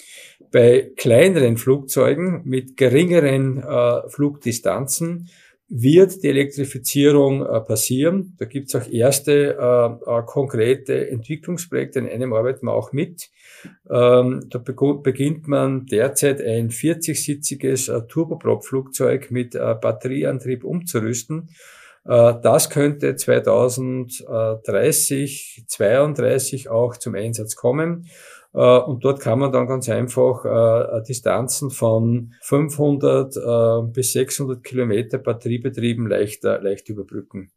Bei 0.51 0.91
kleineren 0.97 1.55
Flugzeugen 1.55 2.41
mit 2.43 2.75
geringeren 2.75 3.63
äh, 3.63 4.09
Flugdistanzen 4.09 5.29
wird 5.69 6.21
die 6.21 6.27
Elektrifizierung 6.27 7.45
äh, 7.45 7.61
passieren. 7.61 8.35
Da 8.37 8.43
gibt 8.43 8.67
es 8.67 8.75
auch 8.75 8.91
erste 8.91 9.55
äh, 9.57 10.19
äh, 10.19 10.23
konkrete 10.25 11.09
Entwicklungsprojekte, 11.09 11.99
in 11.99 12.09
einem 12.09 12.33
arbeiten 12.33 12.65
wir 12.65 12.73
auch 12.73 12.91
mit. 12.91 13.29
Ähm, 13.89 14.45
da 14.49 14.57
beginnt 14.57 15.47
man 15.47 15.85
derzeit 15.85 16.41
ein 16.41 16.69
40-sitziges 16.69 17.89
äh, 17.89 18.05
Turboprop-Flugzeug 18.09 19.31
mit 19.31 19.55
äh, 19.55 19.73
Batterieantrieb 19.79 20.65
umzurüsten 20.65 21.47
das 22.03 22.69
könnte 22.69 23.15
2030, 23.15 25.63
32 25.67 26.69
auch 26.69 26.97
zum 26.97 27.15
Einsatz 27.15 27.55
kommen. 27.55 28.07
Äh, 28.53 28.79
und 28.79 29.03
dort 29.03 29.19
kann 29.19 29.39
man 29.39 29.51
dann 29.51 29.67
ganz 29.67 29.89
einfach 29.89 30.45
äh, 30.45 31.03
Distanzen 31.03 31.69
von 31.69 32.33
500 32.41 33.93
bis 33.93 34.13
600 34.13 34.63
Kilometer 34.63 35.17
batteriebetrieben 35.17 36.07
leicht, 36.07 36.43
leicht 36.43 36.87
überbrücken. 36.89 37.51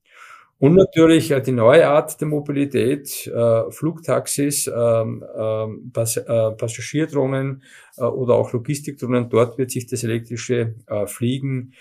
Und 0.64 0.76
natürlich 0.76 1.30
äh, 1.30 1.42
die 1.42 1.52
neue 1.52 1.87
Art 1.87 2.18
der 2.23 2.26
Mobilität, 2.26 3.26
äh, 3.26 3.71
Flugtaxis, 3.71 4.66
ähm, 4.66 5.23
ähm, 5.38 5.92
äh, 5.94 6.52
Passagierdrohnen 6.52 7.62
oder 7.99 8.35
auch 8.37 8.50
Logistikdrohnen. 8.54 9.28
Dort 9.28 9.59
wird 9.59 9.71
sich 9.71 9.87
das 9.87 10.02
elektrische 10.02 10.75
Fliegen 11.06 11.75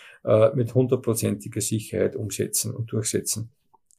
mit 0.53 0.75
hundertprozentiger 0.75 1.59
Sicherheit 1.59 2.15
umsetzen 2.15 2.71
und 2.71 2.91
durchsetzen. 2.91 3.49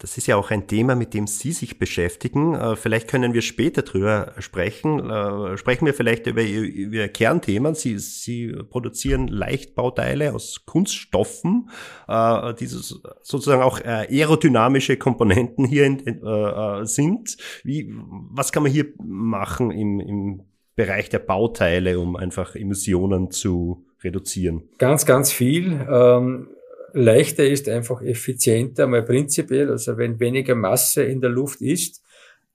Das 0.04 0.18
ist 0.18 0.26
ja 0.26 0.36
auch 0.36 0.50
ein 0.50 0.66
Thema, 0.66 0.96
mit 0.96 1.14
dem 1.14 1.26
Sie 1.26 1.52
sich 1.52 1.78
beschäftigen. 1.78 2.54
Äh, 2.54 2.76
vielleicht 2.76 3.08
können 3.08 3.32
wir 3.32 3.40
später 3.40 3.80
drüber 3.80 4.34
sprechen. 4.38 5.00
Äh, 5.08 5.56
sprechen 5.56 5.86
wir 5.86 5.94
vielleicht 5.94 6.26
über 6.26 6.42
Ihr, 6.42 7.08
Kernthema. 7.08 7.74
Sie, 7.74 7.98
Sie 7.98 8.52
produzieren 8.68 9.28
Leichtbauteile 9.28 10.34
aus 10.34 10.66
Kunststoffen, 10.66 11.70
äh, 12.06 12.52
die 12.52 12.66
sozusagen 12.66 13.62
auch 13.62 13.80
aerodynamische 13.80 14.98
Komponenten 14.98 15.64
hier 15.64 15.96
sind. 16.82 17.38
Wie, 17.62 17.90
was 18.30 18.52
kann 18.52 18.64
man 18.64 18.72
hier 18.72 18.88
machen 19.02 19.70
im, 19.70 20.00
im 20.00 20.42
Bereich 20.76 21.08
der 21.08 21.20
Bauteile, 21.20 21.98
um 21.98 22.16
einfach 22.16 22.56
Emissionen 22.56 23.30
zu 23.30 23.86
reduzieren? 24.02 24.64
Ganz, 24.76 25.06
ganz 25.06 25.32
viel. 25.32 25.80
Ähm 25.90 26.53
leichter 26.94 27.44
ist, 27.44 27.68
einfach 27.68 28.00
effizienter, 28.02 28.86
mal 28.86 29.02
prinzipiell. 29.02 29.70
Also 29.70 29.96
wenn 29.98 30.20
weniger 30.20 30.54
Masse 30.54 31.02
in 31.02 31.20
der 31.20 31.30
Luft 31.30 31.60
ist, 31.60 32.03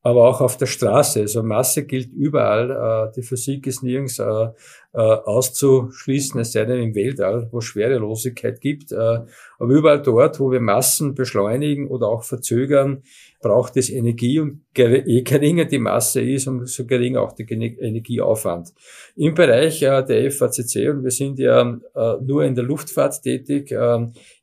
aber 0.01 0.29
auch 0.29 0.39
auf 0.39 0.55
der 0.55 0.65
Straße. 0.65 1.21
Also 1.21 1.43
Masse 1.43 1.85
gilt 1.85 2.13
überall. 2.13 2.71
Äh, 3.09 3.13
die 3.15 3.21
Physik 3.21 3.67
ist 3.67 3.83
nirgends 3.83 4.19
äh, 4.19 4.23
äh, 4.23 4.97
auszuschließen, 4.97 6.39
es 6.39 6.53
sei 6.53 6.63
denn 6.65 6.81
im 6.81 6.95
Weltall, 6.95 7.49
wo 7.51 7.59
Schwerelosigkeit 7.59 8.61
gibt. 8.61 8.93
aber 8.93 9.25
überall 9.59 10.01
dort, 10.01 10.39
wo 10.39 10.51
wir 10.51 10.61
Massen 10.61 11.13
beschleunigen 11.13 11.87
oder 11.89 12.07
auch 12.07 12.23
verzögern, 12.23 13.03
braucht 13.41 13.77
es 13.77 13.89
Energie 13.89 14.39
und 14.39 14.61
je 14.75 15.21
geringer 15.21 15.65
die 15.65 15.79
Masse 15.79 16.21
ist, 16.21 16.47
umso 16.47 16.85
geringer 16.85 17.21
auch 17.21 17.33
der 17.33 17.49
Energieaufwand. 17.51 18.73
Im 19.15 19.35
Bereich 19.35 19.79
der 19.79 20.31
FACC, 20.31 20.89
und 20.89 21.03
wir 21.03 21.11
sind 21.11 21.37
ja 21.37 21.79
nur 22.21 22.43
in 22.43 22.55
der 22.55 22.63
Luftfahrt 22.63 23.21
tätig, 23.21 23.73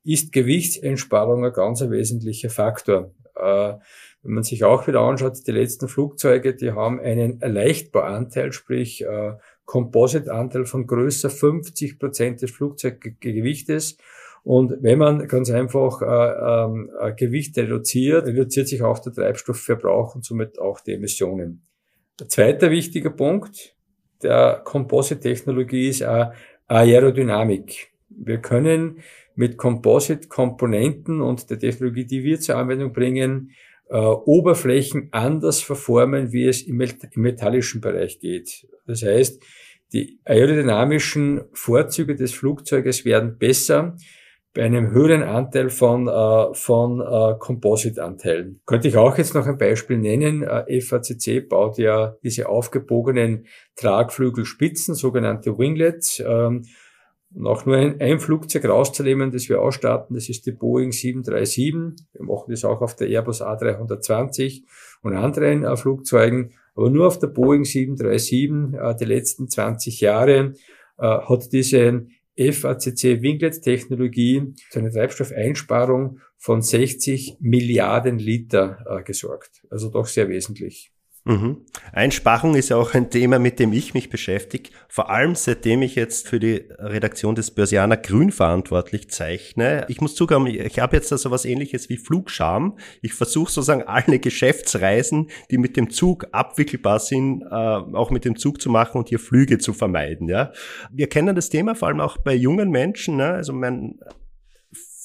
ist 0.04 0.32
Gewichtseinsparung 0.32 1.44
ein 1.44 1.52
ganz 1.52 1.80
wesentlicher 1.82 2.50
Faktor. 2.50 3.10
Wenn 4.26 4.34
man 4.34 4.42
sich 4.42 4.64
auch 4.64 4.88
wieder 4.88 5.02
anschaut, 5.02 5.46
die 5.46 5.52
letzten 5.52 5.86
Flugzeuge, 5.86 6.56
die 6.56 6.72
haben 6.72 6.98
einen 6.98 7.38
Leichtbauanteil, 7.38 8.52
sprich 8.52 9.04
äh, 9.04 9.34
Composite-Anteil 9.66 10.64
von 10.64 10.88
größer 10.88 11.30
50 11.30 12.00
Prozent 12.00 12.42
des 12.42 12.50
Flugzeuggewichtes. 12.50 13.98
Und 14.42 14.82
wenn 14.82 14.98
man 14.98 15.28
ganz 15.28 15.48
einfach 15.50 16.02
äh, 16.02 16.64
ähm, 16.64 16.90
äh, 17.00 17.12
Gewicht 17.12 17.56
reduziert, 17.56 18.26
reduziert 18.26 18.66
sich 18.66 18.82
auch 18.82 18.98
der 18.98 19.12
Treibstoffverbrauch 19.12 20.16
und 20.16 20.24
somit 20.24 20.58
auch 20.58 20.80
die 20.80 20.94
Emissionen. 20.94 21.62
Der 22.18 22.28
zweite 22.28 22.72
wichtige 22.72 23.12
Punkt 23.12 23.76
der 24.24 24.60
Composite-Technologie 24.64 25.88
ist 25.88 26.00
äh, 26.00 26.30
Aerodynamik. 26.66 27.92
Wir 28.08 28.38
können 28.38 28.98
mit 29.36 29.56
Composite-Komponenten 29.56 31.20
und 31.20 31.48
der 31.48 31.60
Technologie, 31.60 32.06
die 32.06 32.24
wir 32.24 32.40
zur 32.40 32.56
Anwendung 32.56 32.92
bringen, 32.92 33.52
äh, 33.88 33.96
Oberflächen 33.96 35.08
anders 35.12 35.60
verformen, 35.60 36.32
wie 36.32 36.46
es 36.46 36.62
im, 36.62 36.80
im 36.80 37.22
metallischen 37.22 37.80
Bereich 37.80 38.18
geht. 38.20 38.66
Das 38.86 39.02
heißt, 39.02 39.42
die 39.92 40.18
aerodynamischen 40.24 41.44
Vorzüge 41.52 42.16
des 42.16 42.32
Flugzeuges 42.32 43.04
werden 43.04 43.38
besser 43.38 43.96
bei 44.56 44.64
einem 44.64 44.90
höheren 44.90 45.22
Anteil 45.22 45.68
von, 45.68 46.08
äh, 46.08 46.54
von 46.54 47.00
äh, 47.00 47.38
Composite-Anteilen. 47.38 48.62
Könnte 48.64 48.88
ich 48.88 48.96
auch 48.96 49.18
jetzt 49.18 49.34
noch 49.34 49.46
ein 49.46 49.58
Beispiel 49.58 49.98
nennen. 49.98 50.42
Äh, 50.42 50.80
FACC 50.80 51.46
baut 51.46 51.76
ja 51.76 52.16
diese 52.24 52.48
aufgebogenen 52.48 53.46
Tragflügelspitzen, 53.76 54.94
sogenannte 54.94 55.58
Winglets. 55.58 56.22
Ähm, 56.26 56.64
Und 57.36 57.46
auch 57.46 57.66
nur 57.66 57.76
ein, 57.76 58.00
ein 58.00 58.18
Flugzeug 58.18 58.64
rauszunehmen, 58.64 59.30
das 59.30 59.50
wir 59.50 59.60
ausstatten, 59.60 60.14
das 60.14 60.30
ist 60.30 60.46
die 60.46 60.52
Boeing 60.52 60.90
737. 60.90 61.74
Wir 62.14 62.24
machen 62.24 62.46
das 62.48 62.64
auch 62.64 62.80
auf 62.80 62.96
der 62.96 63.08
Airbus 63.08 63.42
A320 63.42 64.62
und 65.02 65.14
anderen 65.14 65.62
äh, 65.64 65.76
Flugzeugen. 65.76 66.54
Aber 66.74 66.88
nur 66.88 67.06
auf 67.06 67.18
der 67.18 67.26
Boeing 67.26 67.66
737 67.66 68.80
äh, 68.80 68.94
die 68.98 69.04
letzten 69.04 69.48
20 69.50 70.00
Jahre 70.00 70.54
äh, 70.98 71.02
hat 71.02 71.52
diese 71.52 72.06
FACC 72.38 73.20
Winglet 73.20 73.60
Technologie 73.60 74.54
zu 74.70 74.78
einer 74.78 74.90
Treibstoffeinsparung 74.90 76.20
von 76.38 76.62
60 76.62 77.36
Milliarden 77.40 78.18
Liter 78.18 78.78
äh, 78.88 79.02
gesorgt. 79.02 79.62
Also 79.68 79.90
doch 79.90 80.06
sehr 80.06 80.30
wesentlich. 80.30 80.90
Mhm. 81.26 81.56
Einsparung 81.92 82.54
ist 82.54 82.68
ja 82.68 82.76
auch 82.76 82.94
ein 82.94 83.10
Thema, 83.10 83.40
mit 83.40 83.58
dem 83.58 83.72
ich 83.72 83.94
mich 83.94 84.10
beschäftige. 84.10 84.70
Vor 84.88 85.10
allem 85.10 85.34
seitdem 85.34 85.82
ich 85.82 85.96
jetzt 85.96 86.28
für 86.28 86.38
die 86.38 86.68
Redaktion 86.78 87.34
des 87.34 87.50
Börsianer 87.50 87.96
Grün 87.96 88.30
verantwortlich 88.30 89.10
zeichne. 89.10 89.86
Ich 89.88 90.00
muss 90.00 90.14
zugeben, 90.14 90.46
ich 90.46 90.78
habe 90.78 90.94
jetzt 90.94 91.10
also 91.10 91.32
was 91.32 91.44
ähnliches 91.44 91.88
wie 91.88 91.96
Flugscham. 91.96 92.78
Ich 93.02 93.12
versuche 93.12 93.50
sozusagen 93.50 93.82
alle 93.82 94.20
Geschäftsreisen, 94.20 95.28
die 95.50 95.58
mit 95.58 95.76
dem 95.76 95.90
Zug 95.90 96.28
abwickelbar 96.30 97.00
sind, 97.00 97.42
äh, 97.42 97.54
auch 97.54 98.12
mit 98.12 98.24
dem 98.24 98.36
Zug 98.36 98.60
zu 98.60 98.70
machen 98.70 98.98
und 98.98 99.08
hier 99.08 99.18
Flüge 99.18 99.58
zu 99.58 99.72
vermeiden. 99.72 100.28
Ja, 100.28 100.52
Wir 100.92 101.08
kennen 101.08 101.34
das 101.34 101.48
Thema 101.48 101.74
vor 101.74 101.88
allem 101.88 102.00
auch 102.00 102.18
bei 102.18 102.34
jungen 102.34 102.70
Menschen. 102.70 103.16
Ne? 103.16 103.32
Also 103.32 103.52
mein 103.52 103.98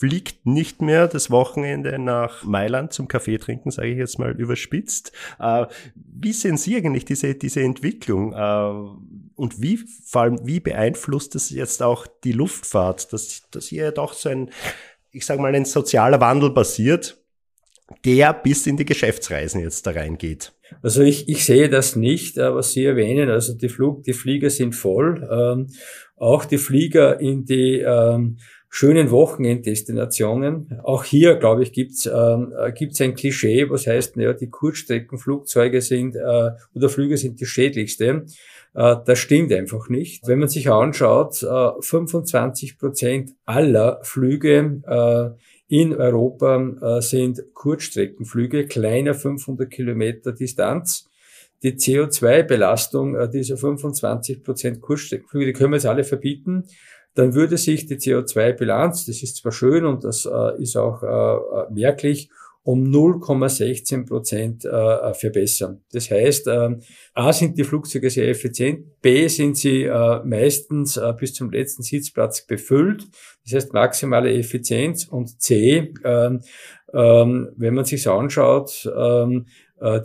fliegt 0.01 0.47
nicht 0.47 0.81
mehr 0.81 1.07
das 1.07 1.29
Wochenende 1.29 1.99
nach 1.99 2.43
Mailand 2.43 2.91
zum 2.91 3.07
Kaffee 3.07 3.37
trinken, 3.37 3.69
sage 3.69 3.89
ich 3.89 3.99
jetzt 3.99 4.17
mal 4.17 4.31
überspitzt. 4.31 5.11
Äh, 5.39 5.67
wie 5.93 6.33
sehen 6.33 6.57
Sie 6.57 6.75
eigentlich 6.75 7.05
diese, 7.05 7.35
diese 7.35 7.61
Entwicklung? 7.61 8.33
Äh, 8.33 9.35
und 9.35 9.61
wie, 9.61 9.77
vor 9.77 10.23
allem, 10.23 10.39
wie 10.43 10.59
beeinflusst 10.59 11.35
das 11.35 11.51
jetzt 11.51 11.83
auch 11.83 12.07
die 12.23 12.31
Luftfahrt, 12.31 13.13
dass, 13.13 13.43
dass 13.51 13.67
hier 13.67 13.91
doch 13.91 14.13
so 14.13 14.29
ein, 14.29 14.49
ich 15.11 15.23
sage 15.23 15.39
mal, 15.39 15.53
ein 15.53 15.65
sozialer 15.65 16.19
Wandel 16.19 16.49
passiert, 16.49 17.19
der 18.03 18.33
bis 18.33 18.65
in 18.65 18.77
die 18.77 18.85
Geschäftsreisen 18.85 19.61
jetzt 19.61 19.85
da 19.85 19.91
reingeht? 19.91 20.51
Also 20.81 21.03
ich, 21.03 21.29
ich 21.29 21.45
sehe 21.45 21.69
das 21.69 21.95
nicht, 21.95 22.37
was 22.37 22.71
Sie 22.71 22.85
erwähnen. 22.85 23.29
Also 23.29 23.53
die 23.53 23.69
Flug, 23.69 24.01
die 24.01 24.13
Flieger 24.13 24.49
sind 24.49 24.73
voll. 24.73 25.29
Ähm, 25.31 25.67
auch 26.15 26.45
die 26.45 26.57
Flieger 26.57 27.19
in 27.19 27.45
die 27.45 27.81
ähm, 27.81 28.37
schönen 28.73 29.11
Wochenenddestinationen. 29.11 30.79
Auch 30.83 31.03
hier, 31.03 31.35
glaube 31.35 31.61
ich, 31.61 31.73
gibt's 31.73 32.05
ähm, 32.05 32.53
äh, 32.57 32.71
gibt's 32.71 33.01
ein 33.01 33.13
Klischee, 33.13 33.69
was 33.69 33.85
heißt, 33.85 34.15
naja, 34.15 34.31
die 34.31 34.49
Kurzstreckenflugzeuge 34.49 35.81
sind 35.81 36.15
äh, 36.15 36.51
oder 36.73 36.89
Flüge 36.89 37.17
sind 37.17 37.41
die 37.41 37.45
schädlichste. 37.45 38.25
Äh, 38.73 38.95
das 39.05 39.19
stimmt 39.19 39.51
einfach 39.51 39.89
nicht. 39.89 40.25
Wenn 40.25 40.39
man 40.39 40.47
sich 40.47 40.71
anschaut, 40.71 41.43
äh, 41.43 41.81
25 41.81 42.79
Prozent 42.79 43.31
aller 43.45 43.99
Flüge 44.03 44.81
äh, 44.87 45.29
in 45.67 45.93
Europa 45.93 46.97
äh, 46.97 47.01
sind 47.01 47.43
Kurzstreckenflüge, 47.53 48.67
kleiner 48.67 49.13
500 49.13 49.69
Kilometer 49.69 50.31
Distanz 50.31 51.09
die 51.61 51.73
CO2-Belastung 51.73 53.15
äh, 53.15 53.29
dieser 53.29 53.57
25 53.57 54.43
Prozent 54.43 54.81
Kurzstreckenflüge, 54.81 55.47
die 55.47 55.53
können 55.53 55.71
wir 55.73 55.77
jetzt 55.77 55.85
alle 55.85 56.05
verbieten 56.05 56.63
dann 57.15 57.33
würde 57.33 57.57
sich 57.57 57.87
die 57.87 57.97
CO2-Bilanz, 57.97 59.05
das 59.05 59.21
ist 59.21 59.37
zwar 59.37 59.51
schön 59.51 59.85
und 59.85 60.03
das 60.03 60.25
äh, 60.25 60.61
ist 60.61 60.77
auch 60.77 61.03
äh, 61.03 61.07
äh 61.07 61.73
merklich, 61.73 62.29
um 62.63 62.83
0,16 62.83 64.07
Prozent 64.07 64.65
äh, 64.65 64.69
äh, 64.69 65.13
verbessern. 65.15 65.81
Das 65.91 66.11
heißt, 66.11 66.47
äh, 66.47 66.77
A 67.15 67.33
sind 67.33 67.57
die 67.57 67.63
Flugzeuge 67.63 68.09
sehr 68.09 68.29
effizient, 68.29 69.01
B 69.01 69.27
sind 69.27 69.57
sie 69.57 69.83
äh, 69.83 70.23
meistens 70.23 70.99
bis 71.19 71.33
zum 71.33 71.51
letzten 71.51 71.81
Sitzplatz 71.81 72.45
befüllt, 72.45 73.07
das 73.43 73.55
heißt 73.55 73.73
maximale 73.73 74.31
Effizienz 74.31 75.05
und 75.05 75.41
C, 75.41 75.93
äh, 76.03 76.39
wenn 76.93 77.73
man 77.73 77.85
sich 77.85 78.07
anschaut, 78.07 78.85
ähm, 78.95 79.47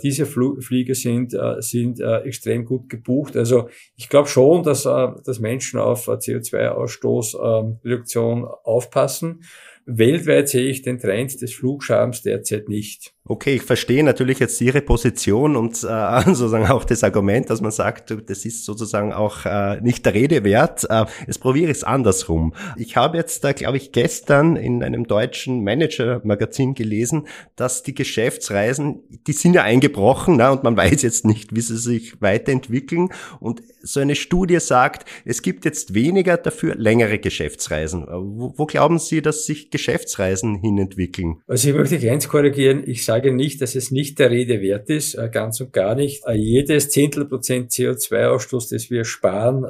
diese 0.02 0.26
Fl 0.26 0.60
Flieger 0.60 0.94
sind, 0.94 1.34
äh, 1.34 1.60
sind 1.60 2.00
äh, 2.00 2.20
extrem 2.20 2.64
gut 2.64 2.88
gebucht. 2.88 3.36
Also 3.36 3.68
ich 3.96 4.08
glaube 4.08 4.28
schon, 4.28 4.62
dass, 4.62 4.86
äh, 4.86 5.08
dass 5.24 5.40
Menschen 5.40 5.78
auf 5.78 6.08
CO2-Ausstoßreduktion 6.08 8.38
ähm, 8.38 8.48
aufpassen. 8.64 9.42
Weltweit 9.84 10.48
sehe 10.48 10.68
ich 10.68 10.80
den 10.82 10.98
Trend 10.98 11.42
des 11.42 11.54
Flugschams 11.54 12.22
derzeit 12.22 12.68
nicht. 12.68 13.15
Okay, 13.28 13.56
ich 13.56 13.62
verstehe 13.62 14.04
natürlich 14.04 14.38
jetzt 14.38 14.60
Ihre 14.60 14.80
Position 14.82 15.56
und 15.56 15.74
äh, 15.82 16.20
sozusagen 16.26 16.66
auch 16.66 16.84
das 16.84 17.02
Argument, 17.02 17.50
dass 17.50 17.60
man 17.60 17.72
sagt, 17.72 18.14
das 18.26 18.44
ist 18.44 18.64
sozusagen 18.64 19.12
auch 19.12 19.44
äh, 19.44 19.80
nicht 19.80 20.06
der 20.06 20.14
Rede 20.14 20.44
wert. 20.44 20.86
Äh, 20.88 21.06
jetzt 21.26 21.40
probiere 21.40 21.70
ich 21.72 21.78
es 21.78 21.84
andersrum. 21.84 22.54
Ich 22.76 22.96
habe 22.96 23.16
jetzt 23.16 23.42
da, 23.42 23.52
glaube 23.52 23.78
ich, 23.78 23.90
gestern 23.90 24.54
in 24.54 24.82
einem 24.84 25.08
deutschen 25.08 25.64
Manager-Magazin 25.64 26.74
gelesen, 26.74 27.26
dass 27.56 27.82
die 27.82 27.94
Geschäftsreisen, 27.94 29.02
die 29.26 29.32
sind 29.32 29.54
ja 29.54 29.62
eingebrochen 29.62 30.36
na, 30.36 30.50
und 30.50 30.62
man 30.62 30.76
weiß 30.76 31.02
jetzt 31.02 31.24
nicht, 31.24 31.54
wie 31.54 31.62
sie 31.62 31.78
sich 31.78 32.20
weiterentwickeln. 32.22 33.08
Und 33.40 33.60
so 33.82 34.00
eine 34.00 34.14
Studie 34.14 34.60
sagt, 34.60 35.08
es 35.24 35.42
gibt 35.42 35.64
jetzt 35.64 35.94
weniger 35.94 36.36
dafür 36.36 36.74
längere 36.76 37.18
Geschäftsreisen. 37.18 38.06
Wo, 38.08 38.54
wo 38.56 38.66
glauben 38.66 38.98
Sie, 38.98 39.22
dass 39.22 39.46
sich 39.46 39.70
Geschäftsreisen 39.70 40.56
hinentwickeln? 40.56 41.40
Also 41.46 41.68
ich 41.68 41.74
möchte 41.74 42.10
eins 42.10 42.28
korrigieren. 42.28 42.82
Ich 42.86 43.04
sage 43.04 43.15
sage 43.16 43.32
nicht, 43.32 43.62
dass 43.62 43.74
es 43.74 43.90
nicht 43.90 44.18
der 44.18 44.30
Rede 44.30 44.60
wert 44.60 44.90
ist, 44.90 45.14
äh, 45.14 45.30
ganz 45.30 45.60
und 45.60 45.72
gar 45.72 45.94
nicht. 45.94 46.26
Äh, 46.26 46.34
jedes 46.34 46.90
Zehntel 46.90 47.24
Prozent 47.24 47.70
CO2-Ausstoß, 47.70 48.70
das 48.70 48.90
wir 48.90 49.04
sparen, 49.04 49.64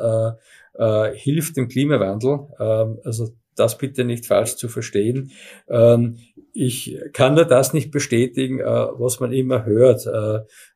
äh, 0.78 1.12
hilft 1.14 1.56
dem 1.56 1.68
Klimawandel. 1.68 2.48
Ähm, 2.58 2.98
also 3.04 3.28
das 3.54 3.78
bitte 3.78 4.04
nicht 4.04 4.26
falsch 4.26 4.56
zu 4.56 4.68
verstehen. 4.68 5.30
Ähm, 5.68 6.18
ich 6.52 6.98
kann 7.12 7.34
nur 7.34 7.44
das 7.44 7.72
nicht 7.72 7.90
bestätigen, 7.90 8.60
was 8.60 9.20
man 9.20 9.30
immer 9.30 9.66
hört, 9.66 10.06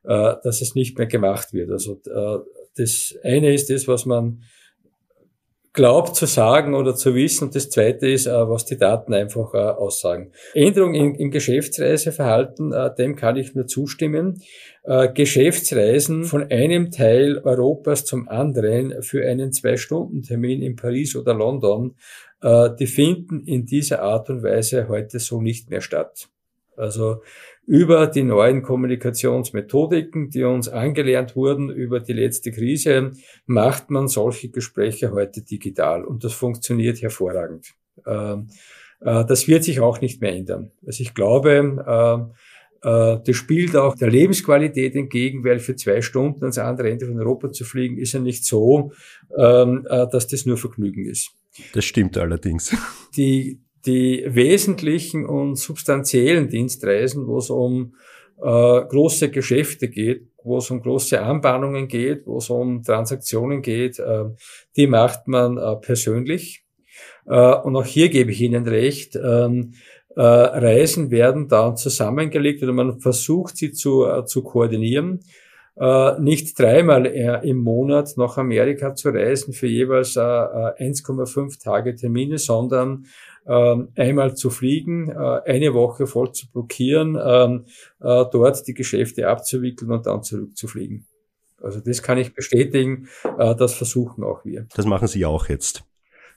dass 0.03 0.61
es 0.61 0.75
nicht 0.75 0.99
mehr 0.99 1.07
gemacht 1.07 1.53
wird. 1.53 1.71
Also 1.71 1.99
das 2.75 3.15
eine 3.23 3.51
ist 3.51 3.71
das, 3.71 3.87
was 3.87 4.05
man 4.05 4.43
glaubt 5.73 6.15
zu 6.15 6.25
sagen 6.25 6.73
oder 6.75 6.95
zu 6.95 7.15
wissen. 7.15 7.45
Und 7.45 7.55
das 7.55 7.69
Zweite 7.69 8.07
ist, 8.07 8.27
äh, 8.27 8.31
was 8.31 8.65
die 8.65 8.77
Daten 8.77 9.13
einfach 9.13 9.53
äh, 9.53 9.57
aussagen. 9.57 10.31
Änderung 10.53 10.93
im, 10.93 11.15
im 11.15 11.31
Geschäftsreiseverhalten, 11.31 12.73
äh, 12.73 12.93
dem 12.95 13.15
kann 13.15 13.37
ich 13.37 13.55
nur 13.55 13.67
zustimmen. 13.67 14.41
Geschäftsreisen 15.13 16.23
von 16.23 16.49
einem 16.49 16.89
Teil 16.89 17.37
Europas 17.43 18.03
zum 18.03 18.27
anderen 18.27 19.03
für 19.03 19.23
einen 19.29 19.51
Zwei-Stunden-Termin 19.51 20.63
in 20.63 20.75
Paris 20.75 21.15
oder 21.15 21.35
London, 21.35 21.97
die 22.43 22.87
finden 22.87 23.43
in 23.45 23.67
dieser 23.67 24.01
Art 24.01 24.31
und 24.31 24.41
Weise 24.41 24.87
heute 24.87 25.19
so 25.19 25.39
nicht 25.39 25.69
mehr 25.69 25.81
statt. 25.81 26.29
Also 26.75 27.21
über 27.71 28.07
die 28.07 28.23
neuen 28.23 28.63
Kommunikationsmethodiken, 28.63 30.29
die 30.29 30.43
uns 30.43 30.67
angelernt 30.67 31.37
wurden 31.37 31.69
über 31.69 32.01
die 32.01 32.11
letzte 32.11 32.51
Krise, 32.51 33.11
macht 33.45 33.89
man 33.89 34.09
solche 34.09 34.49
Gespräche 34.49 35.13
heute 35.13 35.41
digital 35.41 36.03
und 36.03 36.25
das 36.25 36.33
funktioniert 36.33 37.01
hervorragend. 37.01 37.73
Ähm, 38.05 38.49
äh, 38.99 39.23
das 39.23 39.47
wird 39.47 39.63
sich 39.63 39.79
auch 39.79 40.01
nicht 40.01 40.19
mehr 40.19 40.33
ändern. 40.33 40.71
Also 40.85 41.01
ich 41.01 41.13
glaube, 41.13 42.33
äh, 42.83 42.89
äh, 42.89 43.19
das 43.25 43.35
spielt 43.37 43.77
auch 43.77 43.95
der 43.95 44.09
Lebensqualität 44.09 44.93
entgegen, 44.93 45.45
weil 45.45 45.59
für 45.59 45.77
zwei 45.77 46.01
Stunden 46.01 46.41
ans 46.41 46.57
andere 46.57 46.91
Ende 46.91 47.05
von 47.05 47.17
Europa 47.17 47.53
zu 47.53 47.63
fliegen, 47.63 47.97
ist 47.97 48.11
ja 48.11 48.19
nicht 48.19 48.43
so, 48.43 48.91
ähm, 49.37 49.87
dass 49.87 50.27
das 50.27 50.45
nur 50.45 50.57
Vergnügen 50.57 51.05
ist. 51.05 51.31
Das 51.71 51.85
stimmt 51.85 52.17
allerdings. 52.17 52.75
Die, 53.15 53.61
die 53.85 54.23
wesentlichen 54.27 55.25
und 55.25 55.55
substanziellen 55.55 56.49
Dienstreisen, 56.49 57.27
wo 57.27 57.37
es 57.37 57.49
um 57.49 57.95
äh, 58.41 58.43
große 58.43 59.29
Geschäfte 59.29 59.89
geht, 59.89 60.27
wo 60.43 60.57
es 60.57 60.71
um 60.71 60.81
große 60.81 61.21
Anbahnungen 61.21 61.87
geht, 61.87 62.25
wo 62.25 62.37
es 62.37 62.49
um 62.49 62.83
Transaktionen 62.83 63.61
geht, 63.61 63.99
äh, 63.99 64.25
die 64.75 64.87
macht 64.87 65.27
man 65.27 65.57
äh, 65.57 65.75
persönlich. 65.75 66.65
Äh, 67.25 67.55
und 67.55 67.75
auch 67.75 67.85
hier 67.85 68.09
gebe 68.09 68.31
ich 68.31 68.41
Ihnen 68.41 68.67
recht. 68.67 69.15
Ähm, 69.15 69.73
äh, 70.15 70.21
Reisen 70.21 71.09
werden 71.11 71.47
dann 71.47 71.77
zusammengelegt 71.77 72.61
oder 72.63 72.73
man 72.73 72.99
versucht 72.99 73.55
sie 73.57 73.71
zu, 73.71 74.05
äh, 74.05 74.25
zu 74.25 74.43
koordinieren. 74.43 75.21
nicht 76.19 76.59
dreimal 76.59 77.05
im 77.05 77.57
Monat 77.57 78.11
nach 78.17 78.37
Amerika 78.37 78.93
zu 78.93 79.09
reisen 79.09 79.53
für 79.53 79.67
jeweils 79.67 80.17
1,5 80.17 81.63
Tage 81.63 81.95
Termine, 81.95 82.37
sondern 82.37 83.05
einmal 83.45 84.35
zu 84.35 84.49
fliegen, 84.49 85.09
äh, 85.09 85.41
eine 85.45 85.73
Woche 85.73 86.05
voll 86.05 86.31
zu 86.31 86.49
blockieren, 86.51 87.17
ähm, 87.21 87.65
äh, 87.99 88.25
dort 88.31 88.67
die 88.67 88.73
Geschäfte 88.73 89.27
abzuwickeln 89.27 89.91
und 89.91 90.05
dann 90.05 90.23
zurückzufliegen. 90.23 91.07
Also 91.61 91.79
das 91.79 92.01
kann 92.01 92.17
ich 92.17 92.33
bestätigen, 92.33 93.07
äh, 93.37 93.55
das 93.55 93.73
versuchen 93.73 94.23
auch 94.23 94.45
wir. 94.45 94.67
Das 94.75 94.85
machen 94.85 95.07
Sie 95.07 95.25
auch 95.25 95.49
jetzt. 95.49 95.83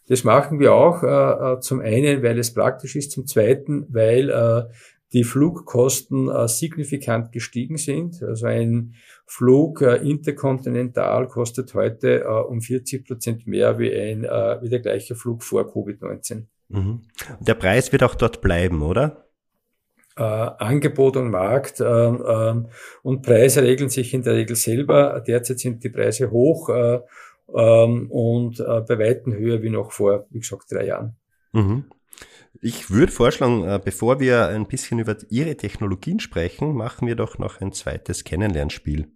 Das 0.06 0.22
machen 0.22 0.60
wir 0.60 0.74
auch, 0.74 1.60
zum 1.60 1.80
einen, 1.80 2.22
weil 2.22 2.38
es 2.38 2.52
praktisch 2.52 2.94
ist, 2.94 3.12
zum 3.12 3.26
zweiten, 3.26 3.86
weil 3.88 4.68
die 5.14 5.24
Flugkosten 5.24 6.30
signifikant 6.46 7.32
gestiegen 7.32 7.78
sind. 7.78 8.22
Also 8.22 8.44
ein 8.44 8.96
Flug 9.24 9.80
interkontinental 9.80 11.26
kostet 11.26 11.72
heute 11.72 12.28
um 12.44 12.60
40 12.60 13.06
Prozent 13.06 13.46
mehr 13.46 13.78
wie, 13.78 13.94
ein, 13.94 14.24
wie 14.24 14.68
der 14.68 14.80
gleiche 14.80 15.14
Flug 15.14 15.42
vor 15.42 15.62
Covid-19. 15.62 16.48
Mhm. 16.68 17.03
Der 17.40 17.55
Preis 17.55 17.92
wird 17.92 18.03
auch 18.03 18.14
dort 18.14 18.40
bleiben, 18.40 18.83
oder? 18.83 19.29
Äh, 20.16 20.22
Angebot 20.22 21.16
und 21.16 21.31
Markt 21.31 21.81
äh, 21.81 21.85
äh, 21.85 22.62
und 23.03 23.22
Preise 23.22 23.62
regeln 23.62 23.90
sich 23.90 24.14
in 24.14 24.22
der 24.22 24.35
Regel 24.35 24.55
selber. 24.57 25.20
Derzeit 25.27 25.59
sind 25.59 25.83
die 25.83 25.88
Preise 25.88 26.31
hoch 26.31 26.68
äh, 26.68 27.00
ähm, 27.53 28.11
und 28.11 28.61
äh, 28.61 28.81
bei 28.83 28.98
Weitem 28.98 29.35
höher 29.35 29.62
wie 29.62 29.70
noch 29.70 29.92
vor, 29.92 30.27
wie 30.31 30.40
gesagt, 30.40 30.70
drei 30.70 30.87
Jahren. 30.87 31.16
Mhm. 31.53 31.85
Ich 32.61 32.90
würde 32.90 33.12
vorschlagen, 33.12 33.64
äh, 33.64 33.81
bevor 33.85 34.20
wir 34.20 34.48
ein 34.48 34.66
bisschen 34.66 35.00
über 35.00 35.16
Ihre 35.31 35.57
Technologien 35.57 36.20
sprechen, 36.20 36.74
machen 36.74 37.09
wir 37.09 37.16
doch 37.16 37.38
noch 37.38 37.61
ein 37.61 37.72
zweites 37.72 38.24
Kennenlernspiel. 38.24 39.09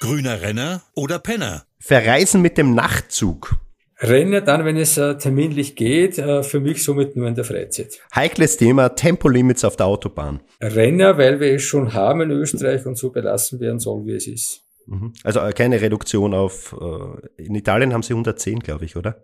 Grüner 0.00 0.40
Renner 0.40 0.82
oder 0.94 1.18
Penner? 1.18 1.64
Verreisen 1.78 2.40
mit 2.40 2.56
dem 2.56 2.74
Nachtzug. 2.74 3.56
Renner 4.00 4.40
dann, 4.40 4.64
wenn 4.64 4.76
es 4.76 4.96
äh, 4.96 5.16
terminlich 5.18 5.74
geht, 5.74 6.18
äh, 6.18 6.42
für 6.42 6.60
mich 6.60 6.84
somit 6.84 7.16
nur 7.16 7.26
in 7.26 7.34
der 7.34 7.44
Freizeit. 7.44 7.98
Heikles 8.14 8.56
Thema, 8.56 8.90
Tempolimits 8.90 9.64
auf 9.64 9.76
der 9.76 9.86
Autobahn. 9.86 10.40
Renner, 10.60 11.18
weil 11.18 11.40
wir 11.40 11.54
es 11.54 11.62
schon 11.62 11.94
haben 11.94 12.20
in 12.20 12.30
Österreich 12.30 12.86
und 12.86 12.96
so 12.96 13.10
belassen 13.10 13.58
werden 13.60 13.80
soll, 13.80 14.06
wie 14.06 14.14
es 14.14 14.26
ist. 14.26 14.62
Mhm. 14.86 15.12
Also 15.24 15.40
äh, 15.40 15.52
keine 15.52 15.80
Reduktion 15.80 16.32
auf, 16.32 16.76
äh, 16.80 17.42
in 17.42 17.54
Italien 17.54 17.92
haben 17.92 18.02
sie 18.02 18.12
110, 18.12 18.60
glaube 18.60 18.84
ich, 18.84 18.96
oder? 18.96 19.22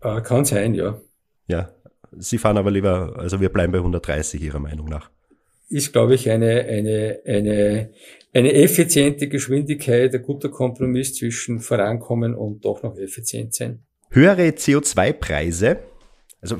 Äh, 0.00 0.22
kann 0.22 0.44
sein, 0.44 0.74
ja. 0.74 1.00
Ja, 1.46 1.74
Sie 2.18 2.38
fahren 2.38 2.56
aber 2.56 2.70
lieber, 2.70 3.14
also 3.18 3.40
wir 3.40 3.48
bleiben 3.48 3.72
bei 3.72 3.78
130 3.78 4.40
Ihrer 4.40 4.60
Meinung 4.60 4.88
nach. 4.88 5.10
Ist, 5.68 5.92
glaube 5.92 6.14
ich, 6.14 6.30
eine, 6.30 6.64
eine, 6.64 7.20
eine, 7.26 7.90
eine 8.32 8.52
effiziente 8.52 9.28
Geschwindigkeit, 9.28 10.14
ein 10.14 10.22
guter 10.22 10.48
Kompromiss 10.48 11.14
zwischen 11.14 11.60
Vorankommen 11.60 12.34
und 12.34 12.64
doch 12.64 12.82
noch 12.82 12.96
effizient 12.98 13.54
sein. 13.54 13.82
Höhere 14.10 14.48
CO2-Preise, 14.48 15.78
also 16.40 16.58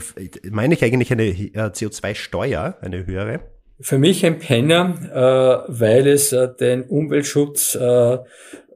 meine 0.50 0.74
ich 0.74 0.82
eigentlich 0.82 1.12
eine 1.12 1.30
CO2-Steuer, 1.30 2.78
eine 2.80 3.06
höhere? 3.06 3.40
Für 3.80 3.98
mich 3.98 4.24
ein 4.24 4.38
Penner, 4.38 5.64
äh, 5.68 5.72
weil 5.72 6.06
es 6.06 6.32
äh, 6.32 6.48
den 6.58 6.84
Umweltschutz 6.84 7.74
äh, 7.74 8.18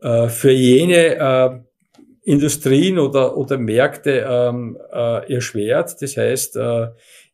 äh, 0.03 0.29
für 0.29 0.51
jene 0.51 1.15
äh, 1.17 2.31
Industrien 2.31 2.99
oder, 2.99 3.37
oder 3.37 3.57
Märkte 3.57 4.27
ähm, 4.29 4.77
äh, 4.93 5.33
erschwert. 5.33 5.97
Das 6.03 6.17
heißt, 6.17 6.57
äh, 6.57 6.89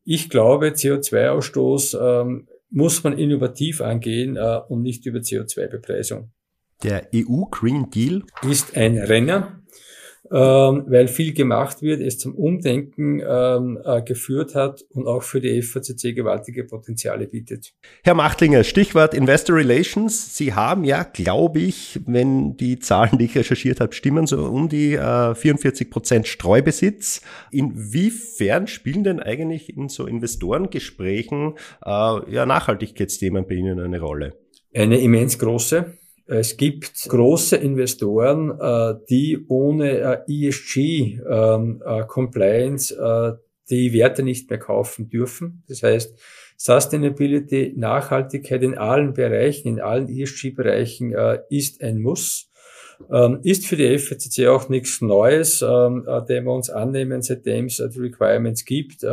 ich 0.04 0.30
glaube, 0.30 0.68
CO2-Ausstoß 0.68 2.20
ähm, 2.20 2.46
muss 2.74 3.04
man 3.04 3.16
innovativ 3.16 3.80
angehen 3.80 4.36
äh, 4.36 4.60
und 4.68 4.82
nicht 4.82 5.06
über 5.06 5.20
CO2-Bepreisung. 5.20 6.32
Der 6.82 7.08
EU 7.14 7.44
Green 7.50 7.88
Deal 7.90 8.24
ist 8.42 8.76
ein 8.76 8.98
Renner 8.98 9.63
ähm, 10.30 10.84
weil 10.86 11.08
viel 11.08 11.34
gemacht 11.34 11.82
wird, 11.82 12.00
es 12.00 12.18
zum 12.18 12.34
Umdenken 12.34 13.20
ähm, 13.20 13.78
äh, 13.84 14.00
geführt 14.02 14.54
hat 14.54 14.82
und 14.90 15.06
auch 15.06 15.22
für 15.22 15.40
die 15.40 15.60
FACC 15.60 16.14
gewaltige 16.14 16.64
Potenziale 16.64 17.26
bietet. 17.26 17.74
Herr 18.02 18.14
Machtlinger, 18.14 18.64
Stichwort 18.64 19.12
Investor 19.12 19.56
Relations. 19.56 20.36
Sie 20.36 20.54
haben 20.54 20.84
ja, 20.84 21.02
glaube 21.02 21.60
ich, 21.60 22.00
wenn 22.06 22.56
die 22.56 22.78
Zahlen, 22.78 23.18
die 23.18 23.26
ich 23.26 23.36
recherchiert 23.36 23.80
habe, 23.80 23.92
stimmen, 23.92 24.26
so 24.26 24.44
um 24.44 24.68
die 24.68 24.94
äh, 24.94 25.34
44 25.34 25.90
Prozent 25.90 26.26
Streubesitz. 26.26 27.20
Inwiefern 27.50 28.66
spielen 28.66 29.04
denn 29.04 29.20
eigentlich 29.20 29.76
in 29.76 29.88
so 29.88 30.06
Investorengesprächen 30.06 31.54
äh, 31.84 32.32
ja, 32.32 32.46
Nachhaltigkeitsthemen 32.46 33.46
bei 33.46 33.56
Ihnen 33.56 33.78
eine 33.78 34.00
Rolle? 34.00 34.38
Eine 34.74 34.98
immens 35.00 35.38
große. 35.38 35.98
Es 36.26 36.56
gibt 36.56 37.06
große 37.06 37.56
Investoren, 37.56 38.58
äh, 38.58 38.94
die 39.10 39.44
ohne 39.48 40.24
äh, 40.26 40.48
ESG-Compliance 40.48 42.94
ähm, 42.94 43.04
äh, 43.04 43.32
die 43.68 43.92
Werte 43.92 44.22
nicht 44.22 44.48
mehr 44.48 44.58
kaufen 44.58 45.10
dürfen. 45.10 45.62
Das 45.68 45.82
heißt, 45.82 46.18
Sustainability, 46.56 47.74
Nachhaltigkeit 47.76 48.62
in 48.62 48.78
allen 48.78 49.12
Bereichen, 49.12 49.68
in 49.68 49.80
allen 49.80 50.08
ESG-Bereichen 50.08 51.14
ist 51.48 51.82
ein 51.82 52.00
Muss. 52.00 52.48
Ähm, 53.10 53.40
ist 53.42 53.66
für 53.66 53.74
die 53.76 53.98
FCC 53.98 54.46
auch 54.48 54.68
nichts 54.68 55.00
Neues, 55.00 55.62
ähm, 55.62 56.06
dem 56.28 56.44
wir 56.44 56.52
uns 56.52 56.70
annehmen, 56.70 57.22
seitdem 57.22 57.64
es 57.66 57.78
die 57.78 57.98
Requirements 57.98 58.64
gibt 58.64 59.04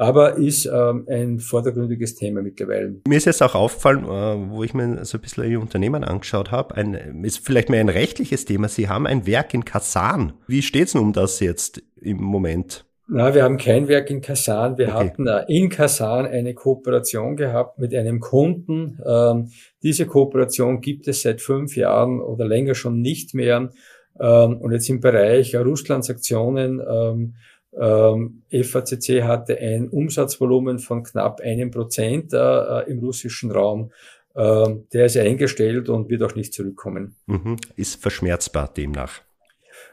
aber 0.00 0.36
ist 0.36 0.64
ähm, 0.64 1.06
ein 1.10 1.40
vordergründiges 1.40 2.14
Thema 2.14 2.40
mittlerweile. 2.40 2.96
Mir 3.06 3.18
ist 3.18 3.26
jetzt 3.26 3.42
auch 3.42 3.54
aufgefallen, 3.54 4.04
äh, 4.04 4.50
wo 4.50 4.64
ich 4.64 4.72
mir 4.72 5.04
so 5.04 5.18
ein 5.18 5.20
bisschen 5.20 5.50
Ihr 5.50 5.60
Unternehmen 5.60 6.04
angeschaut 6.04 6.50
habe, 6.50 6.74
ein, 6.74 7.22
ist 7.22 7.44
vielleicht 7.44 7.68
mehr 7.68 7.80
ein 7.80 7.90
rechtliches 7.90 8.46
Thema. 8.46 8.68
Sie 8.68 8.88
haben 8.88 9.06
ein 9.06 9.26
Werk 9.26 9.52
in 9.52 9.66
Kasan. 9.66 10.32
Wie 10.46 10.62
steht 10.62 10.88
es 10.88 10.94
um 10.94 11.12
das 11.12 11.40
jetzt 11.40 11.82
im 12.00 12.16
Moment? 12.16 12.86
Na, 13.08 13.34
wir 13.34 13.42
haben 13.42 13.58
kein 13.58 13.88
Werk 13.88 14.10
in 14.10 14.22
Kasan. 14.22 14.78
Wir 14.78 14.88
okay. 14.88 14.96
hatten 14.96 15.26
äh, 15.26 15.44
in 15.48 15.68
Kasan 15.68 16.24
eine 16.24 16.54
Kooperation 16.54 17.36
gehabt 17.36 17.78
mit 17.78 17.94
einem 17.94 18.20
Kunden. 18.20 18.98
Ähm, 19.06 19.50
diese 19.82 20.06
Kooperation 20.06 20.80
gibt 20.80 21.08
es 21.08 21.20
seit 21.22 21.42
fünf 21.42 21.76
Jahren 21.76 22.20
oder 22.20 22.46
länger 22.46 22.74
schon 22.74 23.02
nicht 23.02 23.34
mehr. 23.34 23.70
Ähm, 24.18 24.56
und 24.62 24.72
jetzt 24.72 24.88
im 24.88 25.00
Bereich 25.00 25.54
Russlandsaktionen 25.54 26.80
ähm, 26.90 27.34
ähm, 27.78 28.42
FACC 28.50 29.22
hatte 29.22 29.58
ein 29.58 29.88
Umsatzvolumen 29.88 30.78
von 30.78 31.02
knapp 31.02 31.40
einem 31.40 31.70
Prozent 31.70 32.32
äh, 32.32 32.90
im 32.90 32.98
russischen 33.00 33.50
Raum. 33.50 33.92
Ähm, 34.34 34.86
der 34.92 35.06
ist 35.06 35.16
eingestellt 35.16 35.88
und 35.88 36.08
wird 36.08 36.22
auch 36.22 36.34
nicht 36.34 36.52
zurückkommen. 36.52 37.16
Mhm. 37.26 37.56
Ist 37.76 38.00
verschmerzbar 38.00 38.68
demnach. 38.76 39.20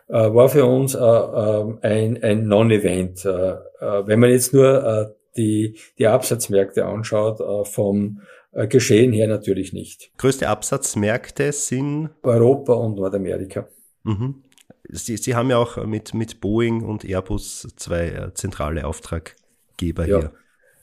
Äh, 0.08 0.34
war 0.34 0.50
für 0.50 0.66
uns 0.66 0.96
äh, 0.96 1.00
äh, 1.00 1.78
ein, 1.82 2.24
ein 2.24 2.48
Non-Event. 2.48 3.26
Äh, 3.26 3.30
äh, 3.30 4.08
wenn 4.08 4.20
man 4.20 4.30
jetzt 4.30 4.54
nur 4.54 4.84
äh, 4.84 5.14
die, 5.36 5.78
die 6.00 6.08
Absatzmärkte 6.08 6.86
anschaut, 6.86 7.68
vom 7.68 8.22
Geschehen 8.54 9.12
her 9.12 9.28
natürlich 9.28 9.72
nicht. 9.72 10.10
Größte 10.18 10.50
Absatzmärkte 10.50 11.52
sind 11.52 12.10
Europa 12.24 12.74
und 12.74 12.96
Nordamerika. 12.96 13.68
Mhm. 14.04 14.42
Sie, 14.90 15.18
Sie 15.18 15.36
haben 15.36 15.50
ja 15.50 15.58
auch 15.58 15.86
mit, 15.86 16.14
mit 16.14 16.40
Boeing 16.40 16.84
und 16.84 17.04
Airbus 17.04 17.68
zwei 17.76 18.08
äh, 18.08 18.34
zentrale 18.34 18.86
Auftraggeber 18.86 20.08
ja, 20.08 20.20
hier. 20.20 20.32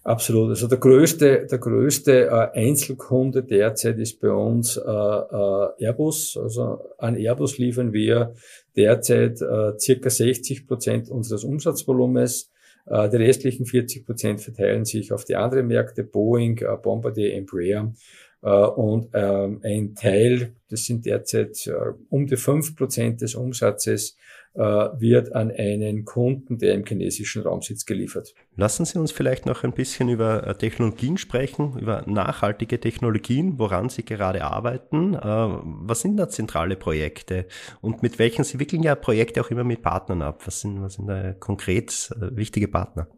Absolut. 0.04 0.50
Also 0.50 0.68
der 0.68 0.76
größte, 0.76 1.46
der 1.50 1.58
größte 1.58 2.26
äh, 2.26 2.58
Einzelkunde 2.58 3.42
derzeit 3.42 3.98
ist 3.98 4.20
bei 4.20 4.30
uns 4.30 4.76
äh, 4.76 4.80
äh, 4.82 5.84
Airbus. 5.86 6.36
Also 6.36 6.80
an 6.98 7.16
Airbus 7.16 7.56
liefern 7.56 7.94
wir 7.94 8.34
derzeit 8.76 9.40
äh, 9.40 9.78
circa 9.78 10.10
60 10.10 10.66
Prozent 10.66 11.08
unseres 11.08 11.42
Umsatzvolumens. 11.42 12.50
Äh, 12.86 13.08
die 13.08 13.16
restlichen 13.16 13.64
40 13.64 14.04
Prozent 14.04 14.42
verteilen 14.42 14.84
sich 14.84 15.10
auf 15.10 15.24
die 15.24 15.36
anderen 15.36 15.68
Märkte, 15.68 16.04
Boeing, 16.04 16.58
äh, 16.58 16.76
Bombardier, 16.76 17.34
Embraer. 17.34 17.94
Äh, 18.44 18.50
und 18.50 19.08
ähm, 19.14 19.60
ein 19.64 19.94
Teil, 19.94 20.54
das 20.68 20.84
sind 20.84 21.06
derzeit 21.06 21.66
äh, 21.66 21.72
um 22.10 22.26
die 22.26 22.36
fünf 22.36 22.76
Prozent 22.76 23.22
des 23.22 23.34
Umsatzes, 23.34 24.16
äh, 24.52 24.60
wird 24.60 25.34
an 25.34 25.50
einen 25.50 26.04
Kunden, 26.04 26.58
der 26.58 26.74
im 26.74 26.84
chinesischen 26.84 27.42
Raum 27.42 27.62
sitzt, 27.62 27.86
geliefert. 27.86 28.34
Lassen 28.54 28.84
Sie 28.84 28.98
uns 28.98 29.12
vielleicht 29.12 29.46
noch 29.46 29.64
ein 29.64 29.72
bisschen 29.72 30.10
über 30.10 30.56
Technologien 30.58 31.16
sprechen, 31.16 31.78
über 31.78 32.04
nachhaltige 32.06 32.78
Technologien, 32.78 33.58
woran 33.58 33.88
Sie 33.88 34.04
gerade 34.04 34.44
arbeiten. 34.44 35.14
Was 35.14 36.02
sind 36.02 36.18
da 36.18 36.28
zentrale 36.28 36.76
Projekte 36.76 37.46
und 37.80 38.02
mit 38.02 38.20
welchen 38.20 38.44
Sie 38.44 38.60
wickeln 38.60 38.84
ja 38.84 38.94
Projekte 38.94 39.40
auch 39.40 39.50
immer 39.50 39.64
mit 39.64 39.82
Partnern 39.82 40.22
ab? 40.22 40.42
Was 40.46 40.60
sind, 40.60 40.80
was 40.82 40.94
sind 40.94 41.08
da 41.08 41.32
konkret 41.32 42.14
wichtige 42.20 42.68
Partner? 42.68 43.08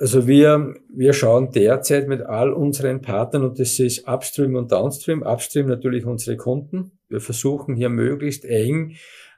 Also 0.00 0.28
wir, 0.28 0.76
wir 0.88 1.12
schauen 1.12 1.50
derzeit 1.50 2.06
mit 2.06 2.22
all 2.22 2.52
unseren 2.52 3.02
Partnern, 3.02 3.44
und 3.44 3.58
das 3.58 3.80
ist 3.80 4.06
Upstream 4.06 4.54
und 4.54 4.70
Downstream, 4.70 5.22
Upstream 5.22 5.66
natürlich 5.66 6.06
unsere 6.06 6.36
Kunden. 6.36 6.92
Wir 7.08 7.20
versuchen 7.20 7.74
hier 7.74 7.88
möglichst 7.88 8.44
eng 8.44 8.94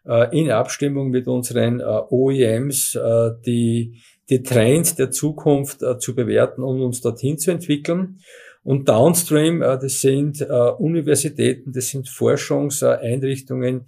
äh, 0.07 0.39
in 0.39 0.51
Abstimmung 0.51 1.09
mit 1.09 1.29
unseren 1.29 1.81
äh, 1.81 1.85
OEMs 2.11 2.95
äh, 2.95 3.31
die, 3.47 4.03
die 4.29 4.43
Trends 4.43 4.97
der 4.97 5.11
Zukunft 5.11 5.83
äh, 5.83 5.99
zu 5.99 6.15
bewerten 6.15 6.63
und 6.63 6.83
uns 6.83 7.01
dorthin 7.01 7.39
zu 7.39 7.51
entwickeln. 7.51 8.19
Und 8.63 8.87
Downstream, 8.91 9.63
äh, 9.63 9.79
das 9.79 10.03
sind 10.03 10.43
äh, 10.43 10.45
Universitäten, 10.45 11.73
das 11.73 11.89
sind 11.89 12.07
Forschungseinrichtungen 12.09 13.87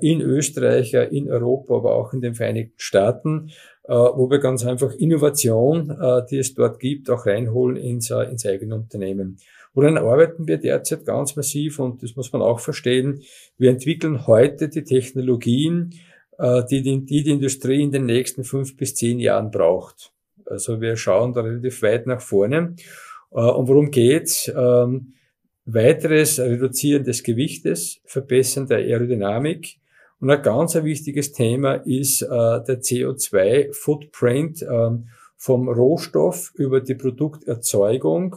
in 0.00 0.20
Österreich, 0.20 0.94
in 0.94 1.28
Europa, 1.28 1.74
aber 1.74 1.96
auch 1.96 2.12
in 2.12 2.20
den 2.20 2.36
Vereinigten 2.36 2.78
Staaten, 2.78 3.50
wo 3.92 4.30
wir 4.30 4.38
ganz 4.38 4.64
einfach 4.64 4.94
Innovation, 4.94 5.90
äh, 5.90 6.22
die 6.30 6.38
es 6.38 6.54
dort 6.54 6.80
gibt, 6.80 7.10
auch 7.10 7.26
reinholen 7.26 7.76
ins, 7.76 8.10
äh, 8.10 8.22
ins 8.24 8.46
eigene 8.46 8.74
Unternehmen. 8.74 9.38
Woran 9.74 9.98
arbeiten 9.98 10.46
wir 10.46 10.58
derzeit 10.58 11.04
ganz 11.04 11.36
massiv 11.36 11.78
und 11.78 12.02
das 12.02 12.16
muss 12.16 12.32
man 12.32 12.42
auch 12.42 12.60
verstehen. 12.60 13.22
Wir 13.58 13.70
entwickeln 13.70 14.26
heute 14.26 14.68
die 14.68 14.84
Technologien, 14.84 15.94
die 16.40 16.82
die, 16.82 17.04
die, 17.04 17.22
die 17.22 17.30
Industrie 17.30 17.82
in 17.82 17.90
den 17.90 18.06
nächsten 18.06 18.44
fünf 18.44 18.76
bis 18.76 18.94
zehn 18.94 19.18
Jahren 19.18 19.50
braucht. 19.50 20.12
Also 20.46 20.80
wir 20.80 20.96
schauen 20.96 21.32
da 21.32 21.40
relativ 21.40 21.82
weit 21.82 22.06
nach 22.06 22.20
vorne. 22.20 22.76
Äh, 23.32 23.40
und 23.40 23.68
worum 23.68 23.90
geht's? 23.90 24.50
Ähm, 24.54 25.12
weiteres 25.66 26.38
Reduzieren 26.38 27.04
des 27.04 27.22
Gewichtes, 27.22 28.00
Verbessern 28.04 28.66
der 28.66 28.78
Aerodynamik. 28.78 29.78
Und 30.20 30.30
ein 30.30 30.42
ganz 30.42 30.74
wichtiges 30.74 31.32
Thema 31.32 31.74
ist 31.74 32.22
äh, 32.22 32.26
der 32.28 32.80
CO2-Footprint 32.80 34.62
äh, 34.62 34.90
vom 35.36 35.68
Rohstoff 35.68 36.52
über 36.54 36.80
die 36.80 36.94
Produkterzeugung, 36.94 38.36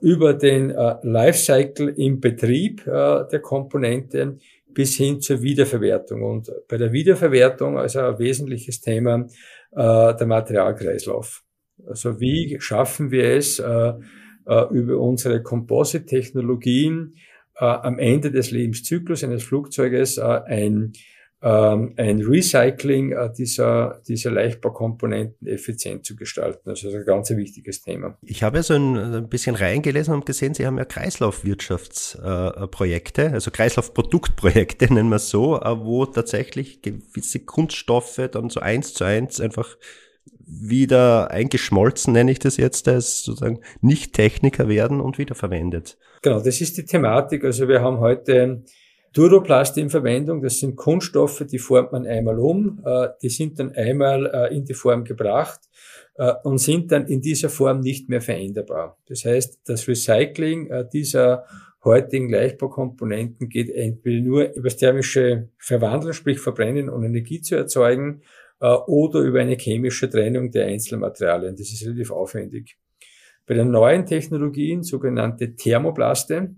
über 0.00 0.34
den 0.34 0.70
äh, 0.70 0.96
Lifecycle 1.02 1.88
im 1.88 2.20
Betrieb 2.20 2.86
äh, 2.86 3.24
der 3.30 3.40
Komponente 3.40 4.38
bis 4.72 4.96
hin 4.96 5.20
zur 5.20 5.42
Wiederverwertung. 5.42 6.22
Und 6.22 6.50
bei 6.68 6.76
der 6.78 6.92
Wiederverwertung 6.92 7.76
also 7.76 8.00
ein 8.00 8.18
wesentliches 8.18 8.80
Thema 8.80 9.26
äh, 9.72 10.16
der 10.16 10.26
Materialkreislauf. 10.26 11.42
Also 11.86 12.20
wie 12.20 12.56
schaffen 12.60 13.10
wir 13.10 13.36
es, 13.36 13.58
äh, 13.58 13.92
über 14.70 14.98
unsere 14.98 15.42
Composite-Technologien 15.42 17.14
äh, 17.56 17.64
am 17.64 17.98
Ende 17.98 18.30
des 18.30 18.50
Lebenszyklus 18.50 19.24
eines 19.24 19.42
Flugzeuges 19.42 20.18
äh, 20.18 20.22
ein 20.22 20.92
ähm, 21.42 21.94
ein 21.96 22.20
Recycling 22.20 23.12
äh, 23.12 23.32
dieser, 23.32 24.02
dieser 24.06 24.30
Leichtbaukomponenten 24.30 25.48
effizient 25.48 26.04
zu 26.04 26.14
gestalten. 26.14 26.68
Also 26.68 26.88
das 26.88 26.94
ist 26.94 27.00
ein 27.00 27.06
ganz 27.06 27.30
wichtiges 27.30 27.80
Thema. 27.80 28.18
Ich 28.20 28.42
habe 28.42 28.58
ja 28.58 28.62
so 28.62 28.74
ein, 28.74 28.94
ein 28.96 29.30
bisschen 29.30 29.54
reingelesen 29.54 30.12
und 30.12 30.26
gesehen, 30.26 30.52
Sie 30.52 30.66
haben 30.66 30.76
ja 30.76 30.84
Kreislaufwirtschaftsprojekte, 30.84 33.30
also 33.30 33.50
Kreislaufproduktprojekte, 33.50 34.84
nennen 34.92 35.08
wir 35.08 35.16
es 35.16 35.30
so, 35.30 35.52
wo 35.52 36.04
tatsächlich 36.04 36.82
gewisse 36.82 37.40
Kunststoffe 37.40 38.20
dann 38.30 38.50
so 38.50 38.60
eins 38.60 38.92
zu 38.92 39.04
eins 39.04 39.40
einfach 39.40 39.78
wieder 40.50 41.30
eingeschmolzen, 41.30 42.12
nenne 42.12 42.32
ich 42.32 42.38
das 42.38 42.56
jetzt, 42.56 42.88
als 42.88 43.22
sozusagen 43.22 43.60
Nicht-Techniker 43.80 44.68
werden 44.68 45.00
und 45.00 45.18
wiederverwendet. 45.18 45.96
Genau, 46.22 46.40
das 46.40 46.60
ist 46.60 46.76
die 46.76 46.84
Thematik. 46.84 47.44
Also 47.44 47.68
wir 47.68 47.80
haben 47.80 48.00
heute 48.00 48.64
Duroplast 49.12 49.76
in 49.78 49.90
Verwendung. 49.90 50.40
Das 50.40 50.60
sind 50.60 50.76
Kunststoffe, 50.76 51.44
die 51.50 51.58
formt 51.58 51.92
man 51.92 52.06
einmal 52.06 52.38
um, 52.38 52.80
äh, 52.84 53.08
die 53.22 53.28
sind 53.28 53.58
dann 53.58 53.72
einmal 53.72 54.26
äh, 54.26 54.54
in 54.54 54.64
die 54.64 54.74
Form 54.74 55.04
gebracht 55.04 55.60
äh, 56.16 56.32
und 56.44 56.58
sind 56.58 56.92
dann 56.92 57.06
in 57.06 57.20
dieser 57.20 57.48
Form 57.48 57.80
nicht 57.80 58.08
mehr 58.08 58.20
veränderbar. 58.20 58.98
Das 59.06 59.24
heißt, 59.24 59.60
das 59.64 59.88
Recycling 59.88 60.70
dieser 60.92 61.44
heutigen 61.84 62.30
Leichtbaukomponenten 62.30 63.48
geht 63.48 63.70
entweder 63.70 64.22
nur 64.22 64.52
über 64.52 64.68
das 64.68 64.76
thermische 64.76 65.48
Verwandeln, 65.58 66.12
sprich 66.12 66.38
Verbrennen 66.38 66.88
und 66.88 67.04
Energie 67.04 67.40
zu 67.40 67.56
erzeugen, 67.56 68.22
oder 68.66 69.20
über 69.20 69.40
eine 69.40 69.56
chemische 69.56 70.08
Trennung 70.10 70.50
der 70.50 70.66
einzelnen 70.66 71.00
Materialien. 71.00 71.56
Das 71.56 71.72
ist 71.72 71.84
relativ 71.84 72.10
aufwendig. 72.10 72.76
Bei 73.46 73.54
den 73.54 73.70
neuen 73.70 74.06
Technologien, 74.06 74.82
sogenannte 74.82 75.56
Thermoplaste, 75.56 76.54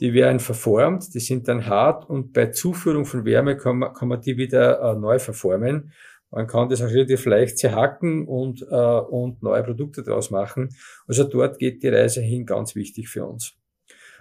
die 0.00 0.12
werden 0.12 0.40
verformt, 0.40 1.14
die 1.14 1.20
sind 1.20 1.46
dann 1.48 1.66
hart 1.66 2.08
und 2.08 2.32
bei 2.32 2.46
Zuführung 2.46 3.04
von 3.04 3.24
Wärme 3.24 3.56
kann 3.56 3.78
man, 3.78 3.92
kann 3.92 4.08
man 4.08 4.20
die 4.20 4.36
wieder 4.36 4.80
äh, 4.80 4.98
neu 4.98 5.18
verformen. 5.18 5.92
Man 6.30 6.48
kann 6.48 6.68
das 6.68 6.82
auch 6.82 6.88
relativ 6.88 7.26
leicht 7.26 7.58
zerhacken 7.58 8.26
und, 8.26 8.62
äh, 8.62 8.74
und 8.74 9.42
neue 9.42 9.62
Produkte 9.62 10.02
daraus 10.02 10.30
machen. 10.30 10.70
Also 11.06 11.24
dort 11.24 11.58
geht 11.60 11.82
die 11.84 11.88
Reise 11.88 12.22
hin, 12.22 12.44
ganz 12.44 12.74
wichtig 12.74 13.08
für 13.08 13.24
uns. 13.24 13.54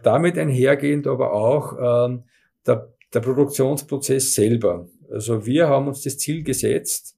Damit 0.03 0.37
einhergehend 0.37 1.07
aber 1.07 1.33
auch 1.33 2.07
ähm, 2.07 2.25
der, 2.67 2.93
der 3.13 3.19
Produktionsprozess 3.21 4.35
selber. 4.35 4.87
Also 5.11 5.45
wir 5.45 5.67
haben 5.67 5.87
uns 5.87 6.01
das 6.01 6.17
Ziel 6.17 6.43
gesetzt, 6.43 7.17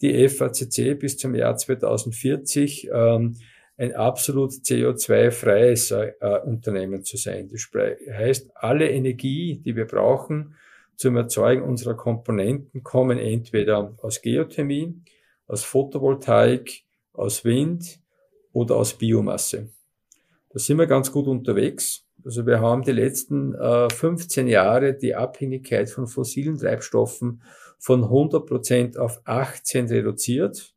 die 0.00 0.28
FACC 0.28 0.98
bis 0.98 1.16
zum 1.16 1.34
Jahr 1.34 1.56
2040 1.56 2.90
ähm, 2.92 3.36
ein 3.76 3.94
absolut 3.94 4.52
CO2-freies 4.52 5.90
äh, 5.90 6.12
Unternehmen 6.44 7.04
zu 7.04 7.16
sein. 7.16 7.48
Das 7.48 7.68
heißt, 8.12 8.50
alle 8.54 8.90
Energie, 8.90 9.60
die 9.64 9.74
wir 9.74 9.86
brauchen 9.86 10.54
zum 10.96 11.16
Erzeugen 11.16 11.62
unserer 11.62 11.94
Komponenten, 11.94 12.82
kommen 12.82 13.18
entweder 13.18 13.96
aus 14.00 14.22
Geothermie, 14.22 14.94
aus 15.46 15.64
Photovoltaik, 15.64 16.84
aus 17.12 17.44
Wind 17.44 17.98
oder 18.52 18.76
aus 18.76 18.94
Biomasse. 18.94 19.70
Da 20.50 20.58
sind 20.58 20.78
wir 20.78 20.86
ganz 20.86 21.10
gut 21.10 21.26
unterwegs. 21.26 22.06
Also 22.24 22.46
wir 22.46 22.60
haben 22.60 22.82
die 22.82 22.92
letzten 22.92 23.54
äh, 23.54 23.88
15 23.90 24.46
Jahre 24.46 24.94
die 24.94 25.14
Abhängigkeit 25.14 25.90
von 25.90 26.06
fossilen 26.06 26.58
Treibstoffen 26.58 27.42
von 27.78 28.04
100 28.04 28.46
Prozent 28.46 28.98
auf 28.98 29.20
18 29.24 29.88
reduziert. 29.88 30.74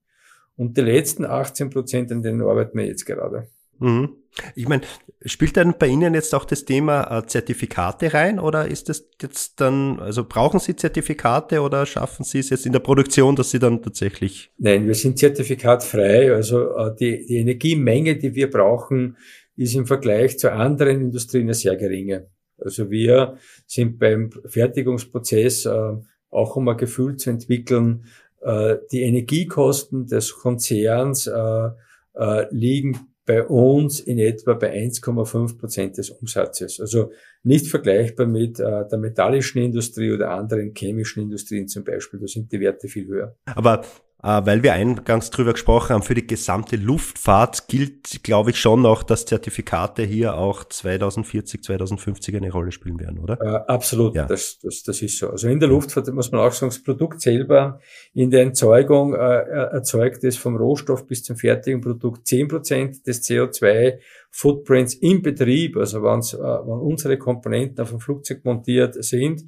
Und 0.58 0.76
die 0.76 0.82
letzten 0.82 1.24
18 1.24 1.70
Prozent, 1.70 2.12
an 2.12 2.22
denen 2.22 2.42
arbeiten 2.42 2.78
wir 2.78 2.86
jetzt 2.86 3.06
gerade. 3.06 3.48
Mhm. 3.80 4.16
Ich 4.56 4.68
meine, 4.68 4.84
spielt 5.26 5.58
dann 5.58 5.78
bei 5.78 5.88
Ihnen 5.88 6.14
jetzt 6.14 6.36
auch 6.36 6.46
das 6.46 6.66
Thema 6.66 7.20
äh, 7.20 7.26
Zertifikate 7.26 8.14
rein 8.14 8.40
oder 8.40 8.68
ist 8.68 8.90
das 8.90 9.08
jetzt 9.22 9.60
dann, 9.62 10.00
also 10.00 10.24
brauchen 10.24 10.60
Sie 10.60 10.76
Zertifikate 10.76 11.62
oder 11.62 11.86
schaffen 11.86 12.24
Sie 12.24 12.40
es 12.40 12.50
jetzt 12.50 12.66
in 12.66 12.72
der 12.72 12.80
Produktion, 12.80 13.36
dass 13.36 13.52
Sie 13.52 13.60
dann 13.60 13.82
tatsächlich? 13.82 14.52
Nein, 14.58 14.86
wir 14.86 14.96
sind 14.96 15.18
zertifikatfrei. 15.18 16.34
Also 16.34 16.76
äh, 16.76 16.96
die, 16.96 17.26
die 17.26 17.38
Energiemenge, 17.38 18.18
die 18.18 18.36
wir 18.36 18.50
brauchen, 18.50 19.18
ist 19.58 19.76
im 19.76 19.86
Vergleich 19.86 20.40
zu 20.40 20.52
anderen 20.52 21.02
Industrien 21.02 21.52
sehr 21.54 21.76
geringe. 21.76 22.28
Also 22.58 22.90
wir 22.90 23.38
sind 23.66 24.00
beim 24.00 24.32
Fertigungsprozess 24.46 25.66
äh, 25.66 25.94
auch 26.30 26.56
um 26.56 26.68
ein 26.70 26.78
Gefühl 26.78 27.18
zu 27.18 27.30
entwickeln, 27.30 28.06
äh, 28.42 28.78
die 28.92 29.02
Energiekosten 29.02 30.08
des 30.08 30.34
Konzerns 30.34 31.28
äh, 31.28 31.70
äh, 32.14 32.46
liegen 32.52 33.00
bei 33.26 33.44
uns 33.46 34.00
in 34.00 34.20
etwa 34.20 34.54
bei 34.54 34.74
1,5 34.74 35.60
Prozent 35.60 35.98
des 35.98 36.10
Umsatzes. 36.10 36.80
Also 36.80 37.12
nicht 37.44 37.68
vergleichbar 37.68 38.26
mit 38.26 38.60
äh, 38.60 38.88
der 38.88 38.98
metallischen 38.98 39.62
Industrie 39.62 40.12
oder 40.14 40.32
anderen 40.32 40.74
chemischen 40.74 41.24
Industrien 41.24 41.68
zum 41.68 41.84
Beispiel. 41.84 42.22
Da 42.22 42.28
sind 42.28 42.52
die 42.52 42.60
Werte 42.62 42.88
viel 42.88 43.08
höher. 43.08 43.36
Aber 43.46 43.84
weil 44.24 44.64
wir 44.64 44.74
eingangs 44.74 45.30
drüber 45.30 45.54
gesprochen 45.54 45.94
haben, 45.94 46.02
für 46.02 46.16
die 46.16 46.26
gesamte 46.26 46.76
Luftfahrt 46.76 47.68
gilt, 47.68 48.24
glaube 48.24 48.50
ich, 48.50 48.60
schon 48.60 48.82
noch, 48.82 49.04
dass 49.04 49.26
Zertifikate 49.26 50.04
hier 50.04 50.36
auch 50.36 50.64
2040, 50.64 51.64
2050 51.64 52.36
eine 52.36 52.52
Rolle 52.52 52.72
spielen 52.72 53.00
werden, 53.00 53.20
oder? 53.20 53.40
Äh, 53.40 53.72
absolut, 53.72 54.16
ja. 54.16 54.26
das, 54.26 54.58
das, 54.60 54.82
das 54.82 55.02
ist 55.04 55.20
so. 55.20 55.30
Also 55.30 55.48
in 55.48 55.60
der 55.60 55.70
Luftfahrt 55.70 56.12
muss 56.14 56.32
man 56.32 56.42
auch 56.42 56.52
sagen, 56.52 56.72
das 56.72 56.84
Produkt 56.84 57.22
selber 57.22 57.80
in 58.14 58.32
der 58.32 58.46
Erzeugung 58.46 59.14
äh, 59.14 59.18
erzeugt 59.18 60.24
es 60.24 60.36
vom 60.36 60.58
Rohstoff 60.58 61.06
bis 61.06 61.24
zum 61.24 61.36
fertigen 61.36 61.82
Produkt 61.82 62.26
10% 62.26 63.04
des 63.04 63.24
CO2-Footprints 63.24 64.96
im 64.96 65.22
Betrieb, 65.22 65.78
also 65.78 66.02
wenn, 66.02 66.22
äh, 66.22 66.68
wenn 66.68 66.80
unsere 66.80 67.18
Komponenten 67.20 67.84
auf 67.84 67.92
dem 67.92 68.00
Flugzeug 68.00 68.44
montiert 68.44 68.96
sind, 69.04 69.44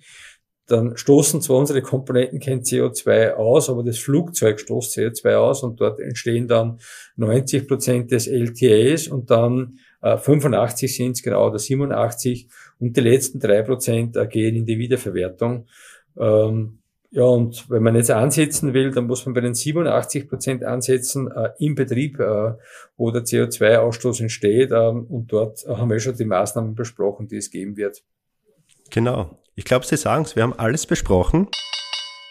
dann 0.72 0.96
stoßen 0.98 1.42
zwar 1.42 1.58
unsere 1.58 1.82
Komponenten 1.82 2.40
kein 2.40 2.62
CO2 2.62 3.34
aus, 3.34 3.70
aber 3.70 3.84
das 3.84 3.98
Flugzeug 3.98 4.60
stoßt 4.60 4.98
CO2 4.98 5.36
aus 5.36 5.64
und 5.64 5.82
dort 5.82 6.00
entstehen 6.00 6.48
dann 6.48 6.80
90 7.16 7.68
Prozent 7.68 8.12
des 8.12 8.28
LTAs 8.28 9.08
und 9.08 9.32
dann 9.32 9.80
äh, 10.02 10.18
85 10.18 10.96
sind 10.96 11.12
es 11.14 11.24
genau 11.24 11.48
oder 11.48 11.60
87 11.60 12.48
und 12.80 12.96
die 12.96 13.02
letzten 13.02 13.40
drei 13.40 13.64
Prozent 13.64 14.16
äh, 14.16 14.28
gehen 14.28 14.56
in 14.56 14.66
die 14.66 14.78
Wiederverwertung. 14.78 15.66
Ähm, 16.18 16.80
ja, 17.12 17.24
und 17.24 17.68
wenn 17.72 17.82
man 17.82 17.96
jetzt 17.96 18.12
ansetzen 18.12 18.74
will, 18.76 18.92
dann 18.92 19.08
muss 19.08 19.26
man 19.26 19.34
bei 19.34 19.42
den 19.42 19.56
87 19.56 20.30
Prozent 20.30 20.64
ansetzen 20.64 21.32
äh, 21.32 21.50
im 21.58 21.74
Betrieb, 21.74 22.20
äh, 22.20 22.54
wo 22.98 23.10
der 23.10 23.24
CO2-Ausstoß 23.24 24.22
entsteht. 24.22 24.72
Äh, 24.72 24.76
und 24.76 25.26
dort 25.30 25.66
haben 25.68 25.90
wir 25.90 26.00
schon 26.00 26.16
die 26.16 26.26
Maßnahmen 26.26 26.76
besprochen, 26.76 27.28
die 27.28 27.38
es 27.38 27.50
geben 27.50 27.78
wird. 27.78 28.04
Genau. 28.92 29.40
Ich 29.60 29.66
glaube, 29.66 29.86
Sie 29.86 29.98
sagen 29.98 30.24
es, 30.24 30.38
wir 30.38 30.44
haben 30.44 30.58
alles 30.58 30.86
besprochen. 30.86 31.50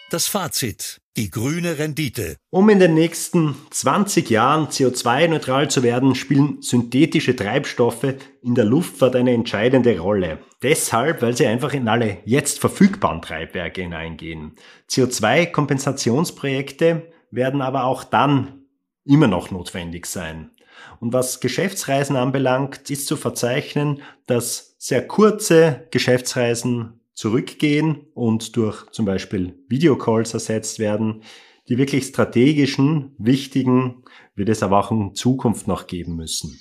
Das 0.09 0.25
Fazit. 0.25 0.99
Die 1.15 1.29
grüne 1.29 1.77
Rendite. 1.77 2.37
Um 2.49 2.69
in 2.69 2.79
den 2.79 2.95
nächsten 2.95 3.55
20 3.69 4.31
Jahren 4.31 4.69
CO2-neutral 4.69 5.69
zu 5.69 5.83
werden, 5.83 6.15
spielen 6.15 6.63
synthetische 6.63 7.35
Treibstoffe 7.35 8.15
in 8.41 8.55
der 8.55 8.65
Luftfahrt 8.65 9.15
eine 9.15 9.33
entscheidende 9.33 9.99
Rolle. 9.99 10.39
Deshalb, 10.63 11.21
weil 11.21 11.37
sie 11.37 11.45
einfach 11.45 11.75
in 11.75 11.87
alle 11.87 12.17
jetzt 12.25 12.57
verfügbaren 12.57 13.21
Treibwerke 13.21 13.83
hineingehen. 13.83 14.55
CO2-Kompensationsprojekte 14.89 17.13
werden 17.29 17.61
aber 17.61 17.83
auch 17.83 18.03
dann 18.03 18.63
immer 19.05 19.27
noch 19.27 19.51
notwendig 19.51 20.07
sein. 20.07 20.49
Und 20.99 21.13
was 21.13 21.41
Geschäftsreisen 21.41 22.15
anbelangt, 22.15 22.89
ist 22.89 23.05
zu 23.05 23.17
verzeichnen, 23.17 24.01
dass 24.25 24.73
sehr 24.79 25.05
kurze 25.05 25.85
Geschäftsreisen 25.91 26.98
zurückgehen 27.19 28.07
und 28.13 28.55
durch 28.55 28.89
zum 28.91 29.03
Beispiel 29.03 29.59
Videocalls 29.67 30.33
ersetzt 30.33 30.79
werden. 30.79 31.23
Die 31.67 31.77
wirklich 31.77 32.05
strategischen, 32.05 33.13
wichtigen 33.17 34.05
wird 34.35 34.47
es 34.47 34.63
aber 34.63 34.79
auch 34.79 34.91
in 34.91 35.13
Zukunft 35.15 35.67
noch 35.67 35.87
geben 35.87 36.15
müssen. 36.15 36.57